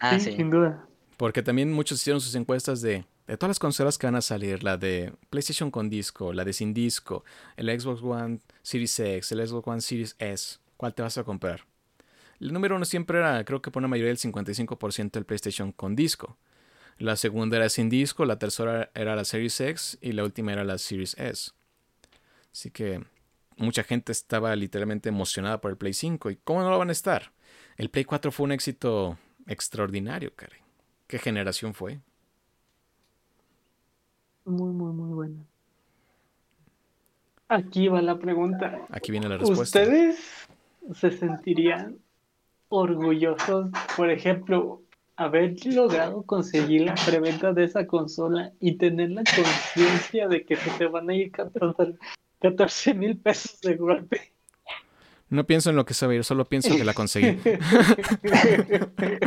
[0.00, 0.36] Ah, sí, sí.
[0.36, 0.86] sin duda.
[1.16, 4.62] Porque también muchos hicieron sus encuestas de, de todas las consolas que van a salir,
[4.62, 7.24] la de PlayStation con disco, la de sin disco,
[7.56, 10.58] el Xbox One Series X, el Xbox One Series S.
[10.76, 11.64] ¿Cuál te vas a comprar?
[12.38, 15.96] El número uno siempre era, creo que por una mayoría del 55% el PlayStation con
[15.96, 16.36] disco.
[16.98, 20.64] La segunda era sin disco, la tercera era la Series X y la última era
[20.64, 21.52] la Series S.
[22.52, 23.02] Así que
[23.56, 26.30] mucha gente estaba literalmente emocionada por el Play 5.
[26.30, 27.32] ¿Y cómo no lo van a estar?
[27.76, 30.60] El Play 4 fue un éxito extraordinario, caray.
[31.06, 32.00] ¿Qué generación fue?
[34.44, 35.44] Muy, muy, muy buena.
[37.48, 38.86] Aquí va la pregunta.
[38.88, 39.80] Aquí viene la respuesta.
[39.80, 40.48] ¿Ustedes
[40.94, 41.98] se sentirían
[42.68, 44.82] orgullosos, por ejemplo,
[45.16, 50.70] haber logrado conseguir la preventa de esa consola y tener la conciencia de que se
[50.78, 51.98] te van a ir 14
[52.94, 54.32] mil pesos de golpe?
[55.30, 57.36] No pienso en lo que se va a ir, solo pienso en que la conseguí.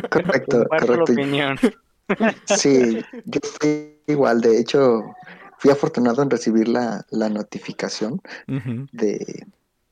[0.10, 1.04] Correcto, correcto.
[1.04, 1.58] opinión.
[2.46, 4.40] Sí, yo fui igual.
[4.42, 5.02] De hecho,
[5.58, 8.22] fui afortunado en recibir la, la notificación
[8.92, 9.48] de,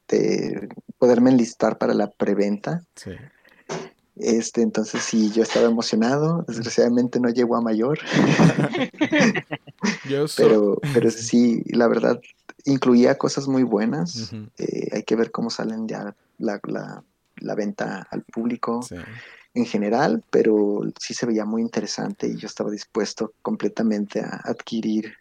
[0.08, 0.70] de
[1.00, 2.84] poderme enlistar para la preventa.
[2.96, 3.12] Sí.
[4.16, 6.46] Este, entonces sí, yo estaba emocionado.
[6.48, 7.98] Desgraciadamente no llegó a mayor,
[10.08, 10.78] Yo solo...
[10.82, 12.22] pero, pero sí, la verdad,
[12.66, 14.32] incluía cosas muy buenas.
[14.34, 17.04] Ujú, Eh, hay que ver cómo salen ya la, la-
[17.38, 18.96] la venta al público Sí.
[19.56, 25.14] en general, pero sí se veía muy interesante y yo estaba dispuesto completamente a adquirir,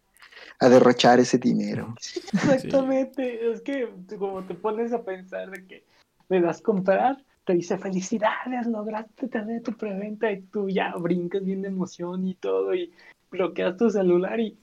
[0.60, 1.94] a derrochar ese dinero.
[2.32, 3.88] Exactamente, es que
[4.18, 5.84] como te pones a pensar de que
[6.28, 11.62] le das comprar, te dice felicidades, lograste tener tu preventa y tú ya brincas bien
[11.62, 12.92] de emoción y todo y
[13.30, 14.58] bloqueas tu celular y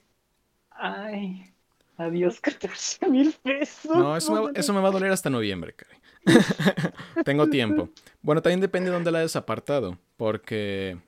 [0.70, 1.52] ay,
[2.00, 3.96] adiós 14 mil pesos.
[3.96, 5.98] No, eso me, eso me va a doler hasta noviembre, caray.
[7.24, 7.88] Tengo tiempo.
[8.22, 9.98] Bueno, también depende de dónde la hayas apartado.
[10.16, 10.98] Porque,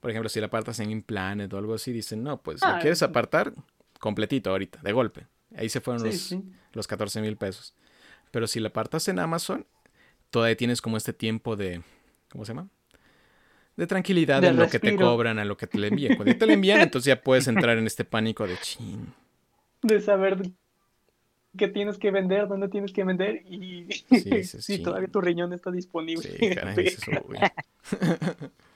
[0.00, 2.78] por ejemplo, si la apartas en Implanet o algo así, dicen, no, pues la Ah,
[2.80, 3.52] quieres apartar
[4.00, 5.26] completito ahorita, de golpe.
[5.56, 6.42] Ahí se fueron Sí, los, sí.
[6.72, 7.74] los 14 mil pesos.
[8.30, 9.66] Pero si la apartas en Amazon,
[10.30, 11.82] todavía tienes como este tiempo de.
[12.30, 12.68] ¿Cómo se llama?
[13.76, 16.16] De tranquilidad De en lo que te cobran, a lo que te le envían.
[16.16, 19.14] Cuando te le envían, entonces ya puedes entrar en este pánico de chin.
[19.82, 20.38] De saber
[21.56, 25.70] qué tienes que vender, dónde tienes que vender y Sí, si todavía tu riñón está
[25.70, 26.30] disponible.
[26.30, 26.84] Sí, caray.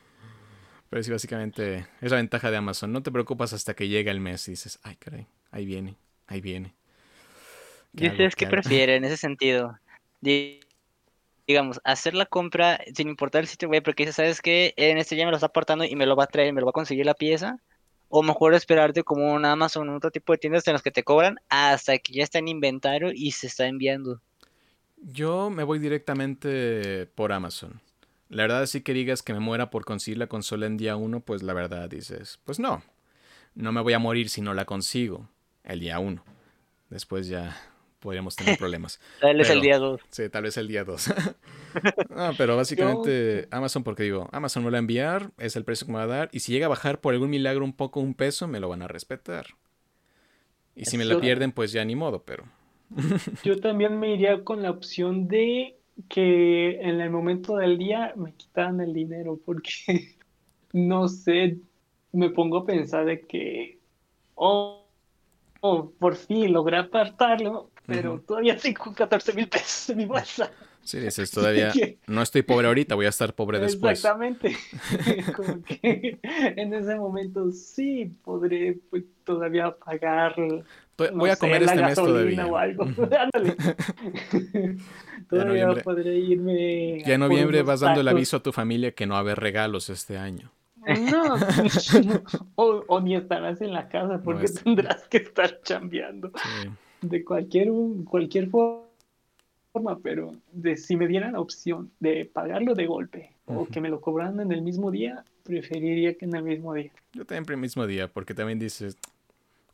[0.89, 2.93] Pero sí, básicamente es la ventaja de Amazon.
[2.93, 5.97] No te preocupas hasta que llega el mes y dices, ay, caray, ahí viene,
[6.27, 6.75] ahí viene.
[7.95, 8.31] ¿Qué ¿Y hago?
[8.31, 8.57] ustedes qué hago?
[8.57, 9.79] prefieren en ese sentido?
[10.21, 10.61] Di-
[11.47, 14.75] Digamos, hacer la compra sin importar el sitio web, porque dices, ¿sabes qué?
[14.79, 16.67] En este ya me lo está aportando y me lo va a traer, me lo
[16.67, 17.59] va a conseguir la pieza.
[18.15, 21.03] O mejor esperarte como un Amazon o otro tipo de tiendas en las que te
[21.03, 24.21] cobran hasta que ya está en inventario y se está enviando.
[24.99, 27.81] Yo me voy directamente por Amazon.
[28.29, 31.21] La verdad, sí que digas que me muera por conseguir la consola en día 1,
[31.21, 32.83] pues la verdad dices, pues no.
[33.55, 35.31] No me voy a morir si no la consigo
[35.65, 36.23] el día 1.
[36.91, 37.57] Después ya
[38.03, 39.01] podríamos tener problemas.
[39.21, 40.01] Tal vez el día 2.
[40.11, 41.15] Sí, tal vez el día 2.
[42.15, 45.87] no, pero básicamente Amazon, porque digo, Amazon me lo va a enviar, es el precio
[45.87, 48.01] que me va a dar, y si llega a bajar por algún milagro un poco,
[48.01, 49.47] un peso, me lo van a respetar.
[50.75, 52.45] Y si me la pierden, pues ya ni modo, pero...
[53.43, 55.77] Yo también me iría con la opción de
[56.09, 60.15] que en el momento del día me quitaran el dinero, porque
[60.73, 61.59] no sé,
[62.13, 63.79] me pongo a pensar de que,
[64.35, 64.87] oh,
[65.61, 70.51] oh, por fin logré apartarlo, pero todavía tengo 14 mil pesos en mi bolsa.
[70.85, 71.73] Sí, dices, todavía
[72.09, 73.99] no estoy pobre ahorita, voy a estar pobre después.
[73.99, 74.57] Exactamente.
[75.37, 80.35] Como que en ese momento sí podré pues, todavía pagar.
[80.97, 82.47] To- no Voy a sé, comer este mes todavía.
[82.47, 82.85] o algo.
[82.85, 83.57] Ándale.
[85.29, 87.03] Todavía podré irme.
[87.07, 89.39] Ya en noviembre vas dando el aviso a tu familia que no va a haber
[89.39, 90.51] regalos este año.
[90.85, 91.37] No,
[92.57, 96.69] o, o ni estarás en la casa porque es- tendrás que estar chambeando Sí.
[97.03, 97.71] De cualquier,
[98.09, 103.81] cualquier forma, pero de, si me dieran la opción de pagarlo de golpe o que
[103.81, 106.93] me lo cobraran en el mismo día, preferiría que en el mismo día.
[107.13, 108.97] Yo también el mismo día, porque también dices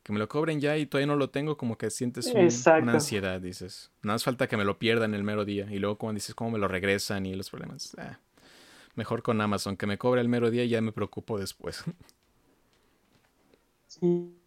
[0.03, 2.95] que me lo cobren ya y todavía no lo tengo, como que sientes un- una
[2.95, 3.91] ansiedad, dices.
[4.03, 6.53] Nada más falta que me lo pierdan el mero día y luego como dices cómo
[6.53, 7.95] me lo regresan y los problemas.
[7.99, 8.21] ah,
[8.97, 11.85] mejor con Amazon, que me cobre el mero día y ya me preocupo después.
[13.87, 14.39] Sí,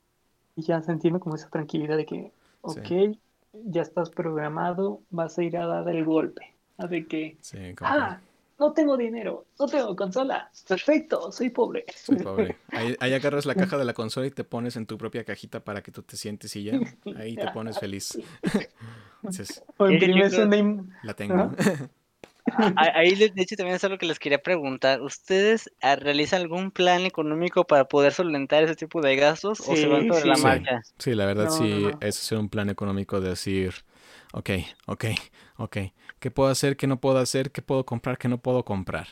[0.55, 3.18] y ya sentirme como esa tranquilidad de que, ok,
[3.53, 6.53] ya estás programado, vas a ir a dar el golpe.
[6.78, 8.20] A de que, Sí, ah,
[8.59, 11.86] no tengo dinero, no tengo consola, perfecto, soy pobre.
[11.95, 12.57] soy pobre.
[12.72, 15.64] Ahí, ahí agarras la caja de la consola y te pones en tu propia cajita
[15.64, 16.80] para que tú te sientes y ya.
[17.18, 18.18] Ahí te pones feliz.
[19.24, 21.36] Dices, O imprimes una la tengo.
[21.36, 21.89] Ajá.
[22.75, 25.01] Ahí, de de hecho, también es algo que les quería preguntar.
[25.01, 29.87] ¿Ustedes ah, realizan algún plan económico para poder solventar ese tipo de gastos o se
[29.87, 30.37] van Sí, sobre la sí.
[30.37, 30.81] marcha?
[30.97, 31.99] Sí, la verdad No, sí no, no.
[31.99, 33.73] es hacer un plan económico de decir,
[34.33, 34.49] ok,
[34.87, 35.05] ok,
[35.57, 35.77] ok,
[36.19, 39.07] ¿qué puedo hacer, qué no puedo hacer, qué puedo comprar, qué no puedo comprar?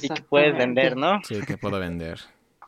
[0.00, 1.20] Y que puedes vender, ¿no?
[1.22, 2.20] Sí, qué puedo vender.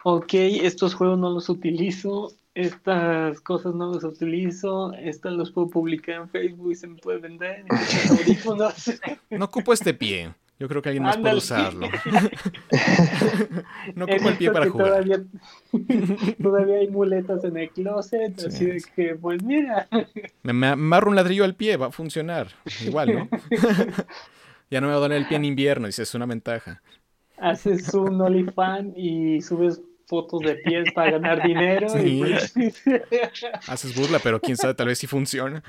[0.05, 6.23] Ok, estos juegos no los utilizo, estas cosas no los utilizo, estas los puedo publicar
[6.23, 7.65] en Facebook y se me puede vender.
[9.31, 10.33] No ocupo este pie.
[10.57, 11.89] Yo creo que alguien más puede usarlo.
[13.97, 14.87] no ocupo el pie para jugar.
[14.89, 15.25] Todavía,
[16.43, 18.47] todavía hay muletas en el closet, Sí.
[18.47, 19.89] así de que, pues mira,
[20.45, 22.49] Me, amarro un ladrillo al pie, va a funcionar.
[22.87, 23.29] Igual, ¿no?
[24.71, 26.81] ya no me va a doler el pie en invierno, dice, es una ventaja.
[27.37, 31.87] haces un OnlyFans y subes fotos de pies para ganar dinero.
[32.03, 32.53] y pues-
[33.69, 35.63] Haces burla, pero quién sabe, tal vez sí funciona.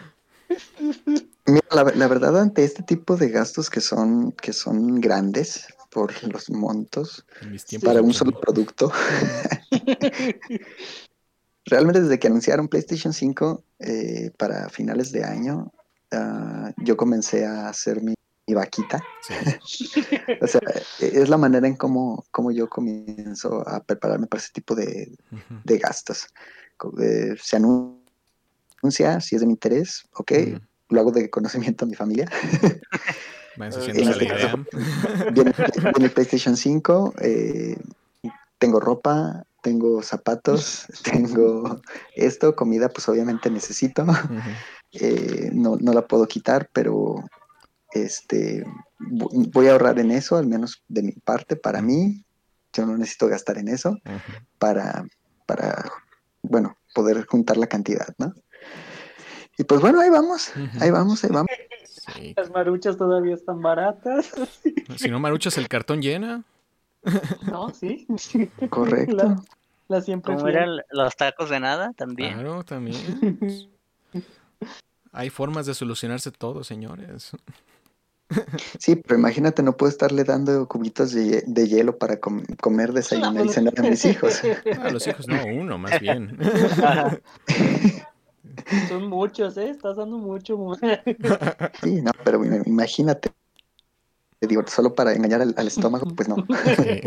[1.47, 6.11] Mira, la, la verdad, ante este tipo de gastos que son, que son grandes por
[6.27, 7.25] los montos
[7.83, 8.91] para un solo producto,
[11.65, 15.71] realmente desde que anunciaron PlayStation 5 eh, para finales de año,
[16.11, 18.14] ah, yo comencé a hacer mi,
[18.47, 19.03] mi vaquita.
[19.21, 19.33] Sí.
[20.41, 20.61] O sea,
[20.99, 25.15] es la manera en cómo, cómo yo comienzo a prepararme para ese tipo de,
[25.63, 26.27] de gastos.
[26.99, 30.31] Eh, se anuncia si es de mi interés, ok,
[30.89, 32.29] lo hago de conocimiento a mi familia.
[33.57, 34.65] En este caso.
[35.31, 37.77] Viene, viene el PlayStation 5, eh,
[38.57, 41.81] tengo ropa, tengo zapatos, tengo
[42.15, 44.05] esto, comida, pues obviamente necesito.
[44.91, 47.15] Eh, no, no la puedo quitar, pero
[48.03, 48.65] este
[48.99, 52.23] vo- voy a ahorrar en eso, al menos de mi parte, para mí.
[52.73, 53.97] Yo no necesito gastar en eso
[54.59, 55.05] para,
[55.45, 55.89] para
[56.41, 58.33] bueno, poder juntar la cantidad, ¿no?
[59.57, 61.49] Y pues bueno, ahí vamos, ahí vamos, ahí vamos.
[62.13, 62.33] Sí.
[62.35, 64.31] Las maruchas todavía están baratas.
[64.97, 66.43] Si no maruchas el cartón llena.
[67.43, 68.05] No, sí.
[68.69, 69.15] Correcto.
[69.15, 69.41] La,
[69.87, 72.33] la siempre eran los tacos de nada, también.
[72.33, 72.97] Claro, también.
[75.11, 77.31] Hay formas de solucionarse todo, señores.
[78.79, 83.45] Sí, pero imagínate, no puedo estarle dando cubitos de, de hielo para com- comer, desayunar
[83.45, 84.41] y cenar a mis hijos.
[84.81, 86.37] A los hijos no, uno más bien.
[86.83, 87.19] Ajá.
[88.89, 89.69] Son muchos, ¿eh?
[89.69, 90.57] Estás dando mucho.
[91.83, 93.29] Sí, no, pero im- imagínate.
[94.39, 96.35] Te digo, solo para engañar al, al estómago, pues no.
[96.75, 97.01] Sí.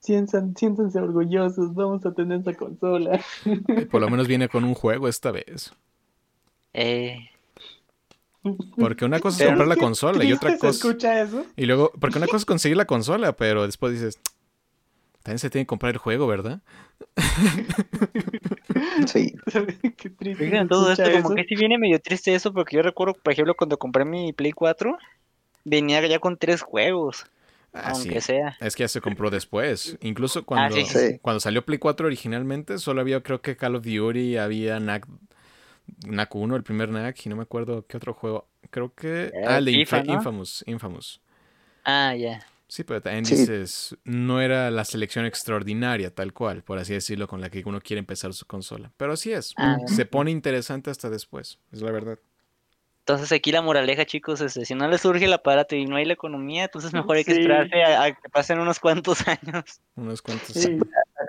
[0.00, 3.18] Siéntanse, siéntanse orgullosos, vamos a tener esa consola.
[3.90, 5.72] Por lo menos viene con un juego esta vez.
[6.74, 7.30] Eh,
[8.78, 10.70] Porque una cosa es comprar la consola y otra se cosa.
[10.88, 11.46] escucha eso?
[11.56, 14.18] Y luego, porque una cosa es conseguir la consola, pero después dices,
[15.22, 16.60] también se tiene que comprar el juego, ¿verdad?
[19.06, 19.34] Sí,
[19.96, 21.34] Qué triste Oigan, todo esto como eso.
[21.34, 24.52] que sí viene medio triste eso, porque yo recuerdo, por ejemplo, cuando compré mi Play
[24.52, 24.96] 4,
[25.64, 27.26] venía ya con tres juegos,
[27.72, 28.28] Ah, aunque sí.
[28.28, 28.56] sea.
[28.60, 29.96] Es que ya se compró después.
[30.00, 31.18] Incluso cuando, sí, sí.
[31.20, 35.06] cuando salió Play 4 originalmente, solo había creo que Call of Duty, había NAC,
[36.06, 38.46] NAC 1, el primer NAC, y no me acuerdo qué otro juego.
[38.70, 39.26] Creo que...
[39.26, 40.12] Eh, ah, el de FIFA, Infa- ¿no?
[40.14, 41.20] Infamous, Infamous.
[41.84, 42.44] Ah, ya.
[42.66, 43.36] Sí, pero también Sí.
[43.36, 47.80] dices, no era la selección extraordinaria, tal cual, por así decirlo, con la que uno
[47.80, 48.90] quiere empezar su consola.
[48.96, 49.52] Pero así es.
[49.58, 52.18] Ah, Se pone interesante hasta después, es la verdad.
[53.00, 55.96] Entonces aquí la moraleja, chicos, es de, si no le surge el aparato y no
[55.96, 57.40] hay la economía, entonces mejor hay que Sí.
[57.42, 59.80] esperarse a, a que pasen unos cuantos años.
[59.94, 60.48] Unos cuantos.
[60.48, 60.78] Sí.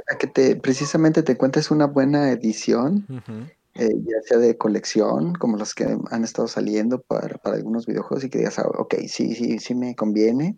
[0.10, 3.50] a que te precisamente te encuentres una buena edición, Ujú.
[3.76, 8.24] Eh, ya sea de colección, como los que han estado saliendo para, para algunos videojuegos,
[8.24, 10.58] y que digas, ah, ok, sí, sí, sí me conviene.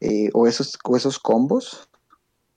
[0.00, 1.88] Eh, o, esos, o esos combos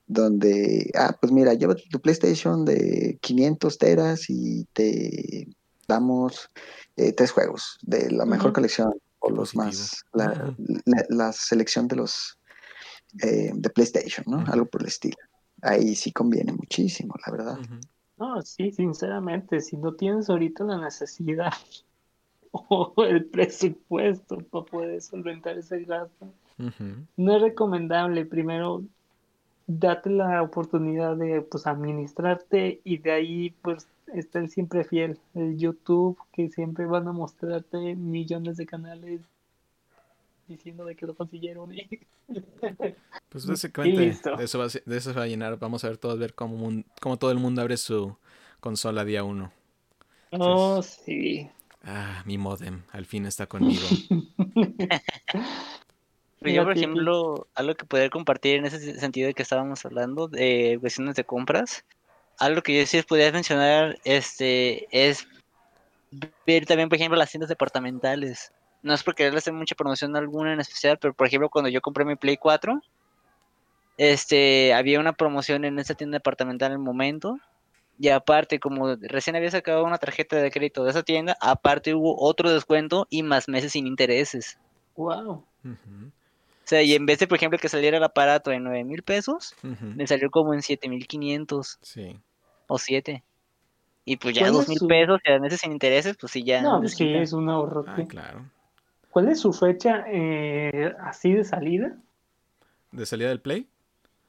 [0.07, 5.47] donde, ah, pues mira, llévate tu PlayStation de 500 teras y te
[5.87, 6.49] damos
[6.95, 9.63] eh, tres juegos de la mejor colección o Qué los positivo.
[9.63, 10.55] más, la, Ajá.
[10.85, 12.37] la- la selección de los
[13.13, 14.43] de PlayStation, ¿no?
[14.47, 15.17] Algo por el estilo.
[15.61, 17.59] Ahí sí conviene muchísimo, la verdad.
[18.17, 21.53] No, sí, sinceramente, si no tienes ahorita la necesidad
[22.51, 26.31] o el presupuesto para poder solventar ese gasto,
[27.17, 28.25] no es recomendable.
[28.25, 28.83] Primero,
[29.67, 35.19] date la oportunidad de pues administrarte y de ahí pues estar siempre fiel.
[35.33, 39.21] El YouTube, que siempre van a mostrarte millones de canales
[40.47, 41.73] diciendo de que lo consiguieron.
[41.73, 41.89] y-
[43.29, 44.35] Pues básicamente listo.
[44.35, 45.57] de eso, va, de eso va a llenar.
[45.57, 48.15] Vamos a ver todos, ver cómo, mun- cómo todo el mundo abre su
[48.59, 49.51] consola día uno.
[50.31, 51.49] Oh, sí.
[51.83, 53.81] Ah, mi modem, al fin está conmigo.
[56.39, 60.27] Pero yo, por ejemplo, algo que poder compartir en ese sentido de que estábamos hablando
[60.27, 61.85] de cuestiones de compras,
[62.37, 65.25] algo que yo sí les podría mencionar este, es
[66.45, 68.51] ver también, por ejemplo, las tiendas departamentales.
[68.83, 71.81] No es porque quererle hacer mucha promoción alguna en especial, pero por ejemplo, cuando yo
[71.81, 72.81] compré mi Play 4,
[73.97, 77.39] este, había una promoción en esa tienda departamental en el momento.
[77.99, 82.19] Y aparte, como recién había sacado una tarjeta de crédito de esa tienda, aparte hubo
[82.19, 84.57] otro descuento y más meses sin intereses.
[84.95, 85.45] Wow.
[85.63, 89.03] O sea, y en vez de, por ejemplo, que saliera el aparato en 9 mil
[89.03, 89.85] pesos, ujú.
[89.95, 92.19] me salió como en 7500 Sí.
[92.67, 93.23] o 7.
[94.05, 96.31] Y pues ya ¿Cuál es 2 mil su- pesos y a meses sin intereses, pues
[96.31, 96.61] sí, ya.
[96.61, 97.19] No, les pues quita.
[97.21, 97.85] es un ahorro.
[97.87, 98.45] Ah, claro.
[99.13, 101.95] ¿Cuál es su fecha eh, así de salida?
[102.91, 103.69] ¿De salida del Play?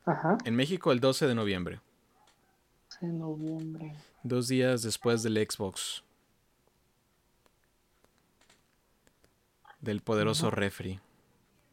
[0.04, 0.36] Ajá.
[0.44, 1.80] En México el 12 de noviembre.
[3.00, 3.94] En noviembre.
[4.22, 6.04] Dos días después del Xbox.
[9.80, 10.56] Del poderoso Ujú.
[10.56, 11.00] refri.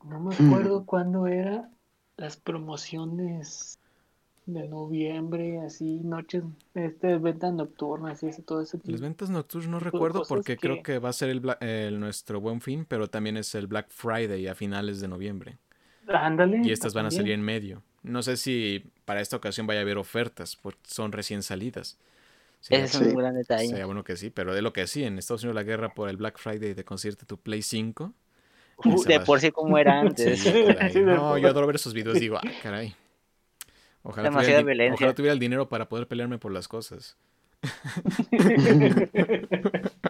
[0.06, 1.70] No me acuerdo cuándo era
[2.16, 3.78] las promociones
[4.46, 8.92] de noviembre, así, noches, este, ventas nocturnas y eso, todo ese tipo.
[8.92, 12.00] Las ventas nocturnas no de recuerdo porque creo que- va a ser el, Bla- el
[12.00, 15.58] nuestro buen fin, pero también es el Black Friday a finales de noviembre.
[16.08, 16.62] Ándale.
[16.64, 17.84] Y estas van a salir en medio.
[18.04, 21.98] No sé si para esta ocasión vaya a haber ofertas, porque son recién salidas.
[22.70, 23.04] Ese es Sí.
[23.06, 23.68] un gran detalle.
[23.68, 26.10] sería bueno que sí, pero de lo que sí, en Estados Unidos la guerra por
[26.10, 28.14] el Black Friday de conseguirte tu Play 5.
[28.84, 30.40] Uh, ese de va- por sí como era antes.
[30.44, 30.52] Sí.
[30.94, 32.96] Sí, No, yo adoro ver esos videos, digo, ah, caray.
[34.04, 34.96] Ojalá Demasiada tuviera, violencia.
[34.96, 37.18] ojalá tuviera el dinero para poder pelearme por las cosas.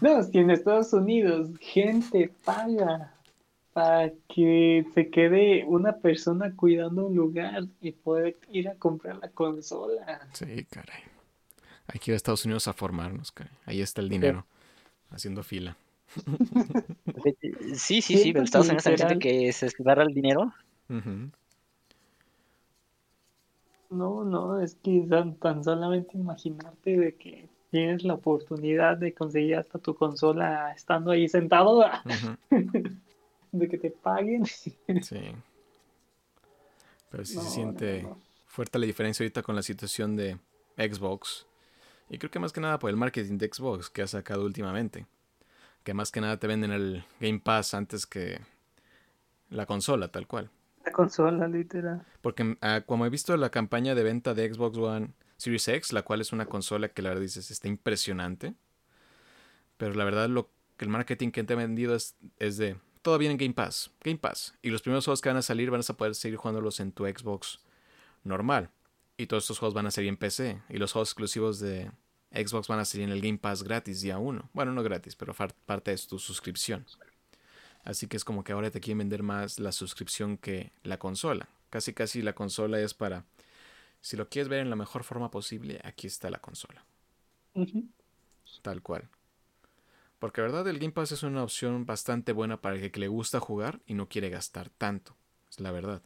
[0.00, 3.12] No, si en Estados Unidos gente paga
[3.72, 9.28] para que se quede una persona cuidando un lugar y poder ir a comprar la
[9.28, 10.20] consola.
[10.32, 11.02] Sí, caray.
[11.88, 13.52] Hay que ir a Estados Unidos a formarnos, caray.
[13.66, 14.46] Ahí está el dinero,
[15.10, 15.76] haciendo fila.
[17.74, 20.52] Sí, sí, sí, pero Estados Unidos también siente que se agarra el dinero.
[20.88, 21.30] Ujú.
[23.90, 29.56] No, no, es que tan, tan solamente imaginarte de que tienes la oportunidad de conseguir
[29.56, 31.84] hasta tu consola estando ahí sentado,
[33.52, 34.44] de que te paguen.
[35.00, 35.18] Sí.
[37.10, 38.18] Pero sí No, se no, siente no.
[38.46, 40.38] fuerte la diferencia ahorita con la situación de
[40.76, 41.46] Xbox.
[42.10, 45.06] Y creo que más que nada por el marketing de Xbox que ha sacado últimamente.
[45.84, 48.40] Que más que nada te venden el Game Pass antes que
[49.50, 50.50] la consola, tal cual.
[50.88, 52.02] La consola, literal.
[52.22, 56.00] Porque ah, como he visto la campaña de venta de Xbox One Series X, la
[56.00, 58.54] cual es una consola que la verdad dices está impresionante.
[59.76, 63.18] Pero la verdad lo que el marketing que te ha vendido es, es de todo
[63.18, 64.54] viene en Game Pass, Game Pass.
[64.62, 67.04] Y los primeros juegos que van a salir van a poder seguir jugándolos en tu
[67.04, 67.60] Xbox
[68.24, 68.70] normal.
[69.18, 70.62] Y todos estos juegos van a salir en PC.
[70.70, 71.90] Y los juegos exclusivos de
[72.32, 74.48] Xbox van a salir en el Game Pass gratis día uno.
[74.54, 76.86] Bueno, no gratis, pero parte de tu suscripción.
[77.88, 81.48] Así que es como que ahora te quieren vender más la suscripción que la consola.
[81.70, 83.24] Casi casi la consola es para...
[84.02, 86.84] Si lo quieres ver en la mejor forma posible, aquí está la consola.
[88.60, 89.08] Tal cual.
[90.18, 93.40] Porque verdad el Game Pass es una opción bastante buena para el que le gusta
[93.40, 95.16] jugar y no quiere gastar tanto.
[95.48, 96.02] Es la verdad.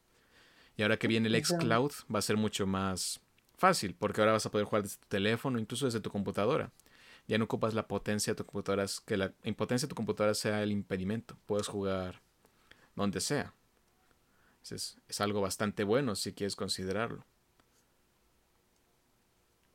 [0.77, 3.19] Y ahora que viene el xCloud va a ser mucho más
[3.59, 3.97] fácil.
[3.99, 6.71] Porque ahora vas a poder jugar desde tu teléfono, incluso desde tu computadora.
[7.29, 10.63] Ya no ocupas la potencia de tu computadora, que la impotencia de tu computadora sea
[10.63, 11.37] el impedimento.
[11.47, 12.21] Puedes jugar
[12.95, 13.55] donde sea.
[14.63, 17.25] Es, es algo bastante bueno si quieres considerarlo.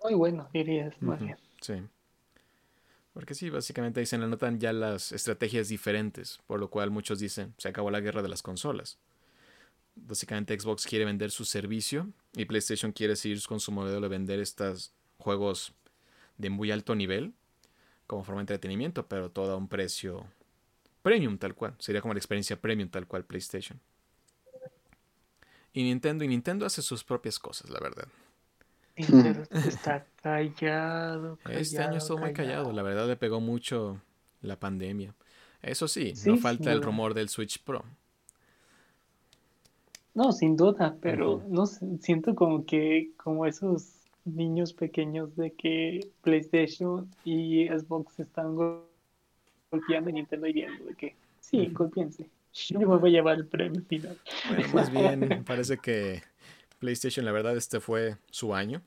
[0.04, 1.38] Muy bueno, dirías, más bien.
[1.62, 1.84] Sí.
[3.14, 7.18] Porque sí, básicamente ahí se le notan ya las estrategias diferentes, por lo cual muchos
[7.18, 9.00] dicen, se acabó la guerra de las consolas.
[9.96, 14.40] Básicamente Xbox quiere vender su servicio y PlayStation quiere seguir con su modelo de vender
[14.40, 15.74] estos juegos
[16.38, 17.34] de muy alto nivel
[18.06, 20.26] como forma de entretenimiento, pero todo a un precio
[21.02, 21.76] premium tal cual.
[21.80, 23.80] Sería como la experiencia premium tal cual PlayStation.
[25.74, 28.08] Y Nintendo, y Nintendo hace sus propias cosas, la verdad.
[28.96, 34.02] Nintendo está callado, Este año estuvo muy callado, la verdad le pegó mucho
[34.42, 35.14] la pandemia.
[35.62, 37.84] Eso sí, Sí, no falta el rumor del Switch Pro.
[40.14, 43.97] No, sin duda, pero no siento como que como esos
[44.28, 48.90] niños pequeños de que PlayStation y Xbox están go-
[49.72, 51.74] golpeando y Nintendo y viendo de que sí, Ujú.
[51.86, 52.30] golpeense.
[52.70, 54.18] Yo me voy a llevar el premio final.
[54.50, 56.24] Bueno, más bien parece que
[56.80, 58.82] PlayStation, la verdad, este fue su año.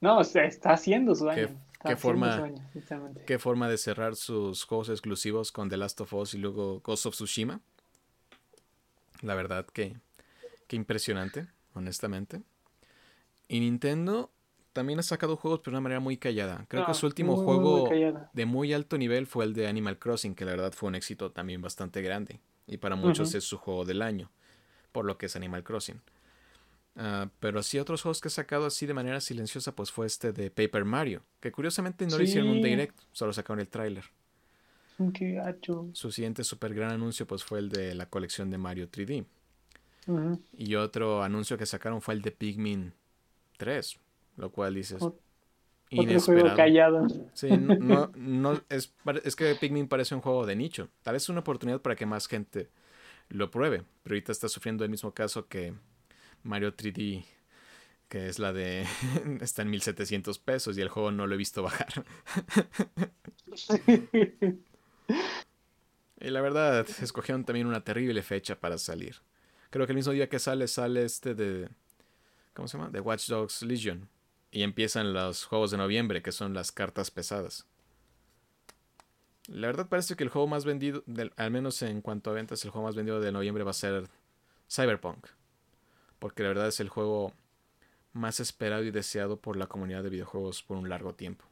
[0.00, 1.48] No, o sea, está haciendo su año.
[1.84, 2.62] ¿Qué- forma- su año.
[3.26, 7.06] Qué forma de cerrar sus juegos exclusivos con The Last of Us y luego Ghost
[7.06, 7.60] of Tsushima.
[9.22, 9.96] La verdad que,
[10.66, 12.42] que impresionante, honestamente.
[13.48, 14.30] Y Nintendo
[14.76, 16.66] también ha sacado juegos pero de una manera muy callada.
[16.68, 19.54] Creo que No, su último muy, muy, muy juego de muy alto nivel fue el
[19.54, 22.38] de Animal Crossing, que la verdad fue un éxito también bastante grande.
[22.66, 24.30] Y para muchos es su juego del año,
[24.92, 26.00] por lo que es Animal Crossing.
[26.96, 30.32] Ah, pero sí, otros juegos que ha sacado así de manera silenciosa, pues fue este
[30.32, 32.68] de Paper Mario, que curiosamente no le hicieron un Sí.
[32.68, 34.04] direct, solo sacaron el tráiler.
[34.98, 35.88] Gacho.
[35.92, 39.26] Su siguiente super gran anuncio pues fue el de la colección de Mario 3D.
[40.06, 40.40] Ujú.
[40.56, 42.94] Y otro anuncio que sacaron fue el de Pikmin
[43.58, 43.98] 3,
[44.36, 45.12] lo cual dices
[45.94, 46.56] Otro juego inesperado.
[46.56, 47.06] callado.
[47.34, 48.92] Sí, no, no, no- es,
[49.24, 50.88] es que Pikmin parece un juego de nicho.
[51.02, 52.70] Tal vez es una oportunidad para que más gente
[53.28, 53.84] lo pruebe.
[54.02, 55.74] Pero ahorita está sufriendo el mismo caso que
[56.44, 57.24] Mario 3D,
[58.08, 58.86] que es la de...
[59.40, 62.04] está en 1700 pesos y el juego no lo he visto bajar.
[66.20, 69.16] Y la verdad, escogieron también una terrible fecha para salir.
[69.70, 71.68] Creo que el mismo día que sale, sale este de...
[72.54, 72.90] ¿Cómo se llama?
[72.90, 74.08] De Watch Dogs Legion.
[74.56, 77.66] Y empiezan los juegos de noviembre, que son las cartas pesadas.
[79.48, 82.64] La verdad parece que el juego más vendido, del- al menos en cuanto a ventas,
[82.64, 84.08] el juego más vendido de noviembre va a ser
[84.66, 85.26] Cyberpunk.
[86.18, 87.34] Porque la verdad es el juego
[88.14, 91.44] más esperado y deseado por la comunidad de videojuegos por un largo tiempo.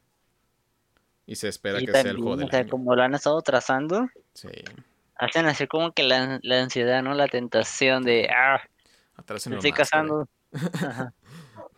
[1.27, 2.69] Y se espera Y que sea el juego o del sea, año.
[2.71, 4.49] como lo han estado trazando, Sí.
[5.13, 7.13] hacen así como que la, la ansiedad, ¿no?
[7.13, 8.61] La tentación de, ah,
[9.45, 10.27] estoy casando.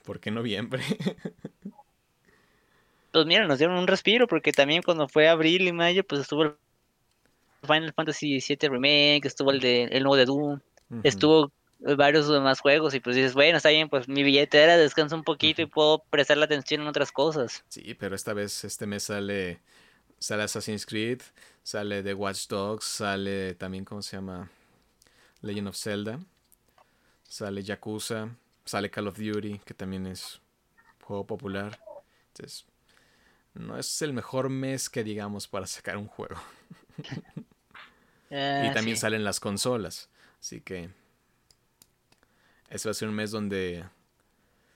[0.07, 0.81] ¿Por qué noviembre?
[3.09, 6.43] Pues mira, nos dieron un respiro porque también cuando fue abril y mayo, pues estuvo
[6.43, 6.55] el
[7.63, 10.59] Final Fantasy VII Remake, estuvo el de el nuevo de Doom,
[11.03, 15.23] estuvo varios demás juegos y pues dices, bueno, está bien, pues mi billetera descansa un
[15.23, 17.63] poquito y puedo prestar la atención en otras cosas.
[17.69, 19.61] Sí, pero esta vez, este mes sale
[20.19, 21.21] Sale Assassin's Creed,
[21.63, 24.51] sale The Watch Dogs, sale también, ¿cómo se llama?
[25.41, 26.19] Legend of Zelda.
[27.23, 28.29] Sale Yakuza,
[28.67, 30.41] sale Call of Duty, que también es
[31.03, 31.79] juego popular.
[32.29, 32.65] Entonces,
[33.53, 36.35] no es el mejor mes que digamos para sacar un juego.
[38.31, 39.01] Ah, y también sí.
[39.01, 40.09] salen las consolas.
[40.39, 40.89] Así que
[42.69, 43.85] ese va a ser un mes donde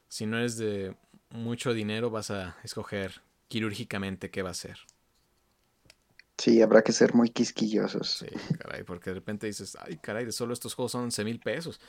[0.08, 0.96] si no eres de
[1.30, 4.78] mucho dinero vas a escoger quirúrgicamente qué va a ser.
[6.38, 8.10] Sí, habrá que ser muy quisquillosos.
[8.10, 8.28] Sí,
[8.58, 11.80] caray, porque de repente dices, ay, caray, de solo estos juegos son 11 mil pesos.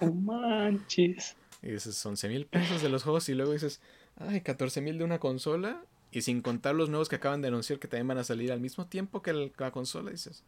[0.00, 1.36] No manches.
[1.62, 3.80] Y dices, 11 mil pesos de los juegos y luego dices,
[4.16, 5.84] ay, 14 mil de una consola.
[6.12, 8.60] Y sin contar los nuevos que acaban de anunciar que también van a salir al
[8.60, 10.42] mismo tiempo que el- la consola, dices,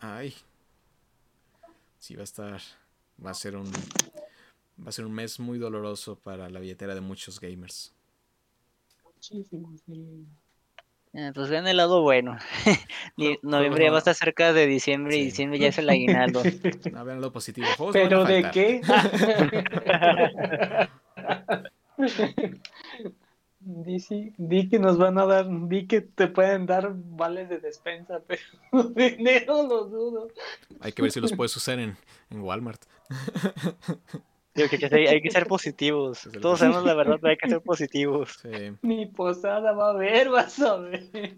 [0.00, 0.34] ay,
[1.98, 2.60] sí va a estar,
[3.24, 3.70] va a ser un,
[4.84, 7.94] va a ser un mes muy doloroso para la billetera de muchos gamers.
[9.04, 10.26] Muchísimo, sí.
[11.12, 12.36] Eh, pues vean el lado bueno.
[13.42, 16.42] Noviembre ya va a estar cerca de diciembre y diciembre ya es el aguinaldo.
[16.92, 17.66] No, vean lo positivo.
[17.76, 18.80] juegos ¿Pero de qué?
[23.62, 27.58] Di, sí, di que nos van a dar, di que te pueden dar vales de
[27.58, 28.40] despensa, pero
[28.94, 30.28] dinero lo dudo.
[30.80, 31.94] Hay que ver si los puedes usar en,
[32.30, 32.82] en Walmart.
[34.54, 36.28] Digo que hay que ser, hay que ser positivos.
[36.40, 38.38] Todos sabemos la verdad, pero hay que ser positivos.
[38.42, 38.72] Sí.
[38.82, 41.04] Ni posada va a haber, vas a ver.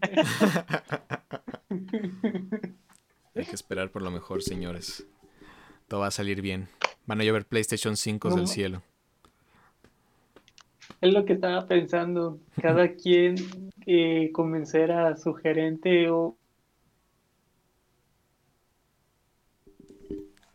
[3.35, 5.07] Hay que esperar por lo mejor, señores.
[5.89, 6.69] Todo va a salir bien.
[7.07, 8.83] Van a llover PlayStation 5 No del cielo.
[11.01, 12.39] Es lo que estaba pensando.
[12.61, 13.37] Cada quien
[13.87, 16.37] eh, convencer a su gerente o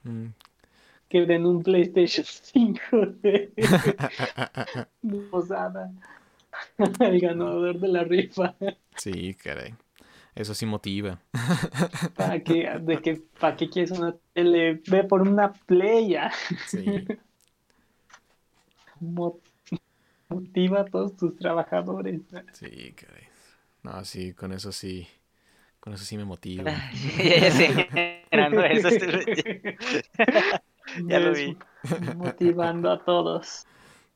[0.08, 0.28] Mm.
[1.10, 2.80] Que den un PlayStation 5
[3.22, 3.52] de,
[5.02, 5.92] de posada
[7.00, 8.56] al ganador de la rifa.
[8.96, 9.74] Sí, caray.
[10.36, 11.20] Eso sí motiva.
[12.16, 14.82] ¿Para que, de que, ¿Para qué quieres una tele?
[14.88, 16.32] Ve por una playa.
[16.68, 16.86] Sí.
[19.00, 19.40] Mo-
[20.30, 22.22] Motiva a todos tus trabajadores.
[22.54, 23.24] Sí, caray.
[23.82, 25.08] No, sí, con eso sí.
[25.80, 26.66] Con eso sí me motiva.
[27.18, 27.88] ya, ya
[28.30, 28.90] generando eso.
[30.96, 31.58] Ya lo vi.
[31.98, 33.66] Motivando a todos.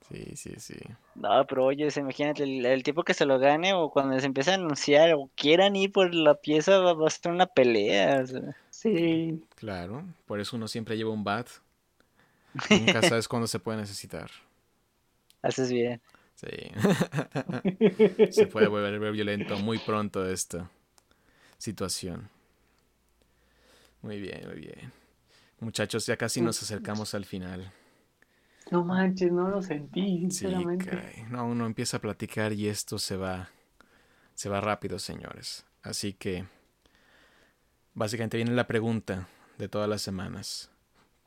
[0.09, 0.75] Sí, sí, sí.
[1.13, 4.25] No, pero oye, se- imagínate, el, el tipo que se lo gane o cuando se
[4.25, 8.21] empiece a anunciar o quieran ir por la pieza, va, va a ser una pelea.
[8.23, 8.41] o sea.
[8.69, 10.03] Sí, Claro.
[10.25, 11.47] Por eso uno siempre lleva un bat.
[12.69, 14.29] Nunca sabes cuándo se puede necesitar.
[15.43, 16.01] Haces bien.
[16.35, 16.47] Sí.
[18.31, 20.69] Se puede volver violento muy pronto esta
[21.57, 22.29] situación.
[24.01, 24.91] Muy bien, muy bien.
[25.61, 27.71] Muchachos, ya casi nos acercamos al final.
[28.71, 30.75] no manches, no lo sentí, Sí, sinceramente.
[30.77, 31.23] caray.
[31.29, 33.49] No, uno empieza a platicar y esto se va,
[34.35, 35.65] se va rápido, señores.
[35.83, 36.45] Así que,
[37.93, 40.69] básicamente viene la pregunta de todas las semanas.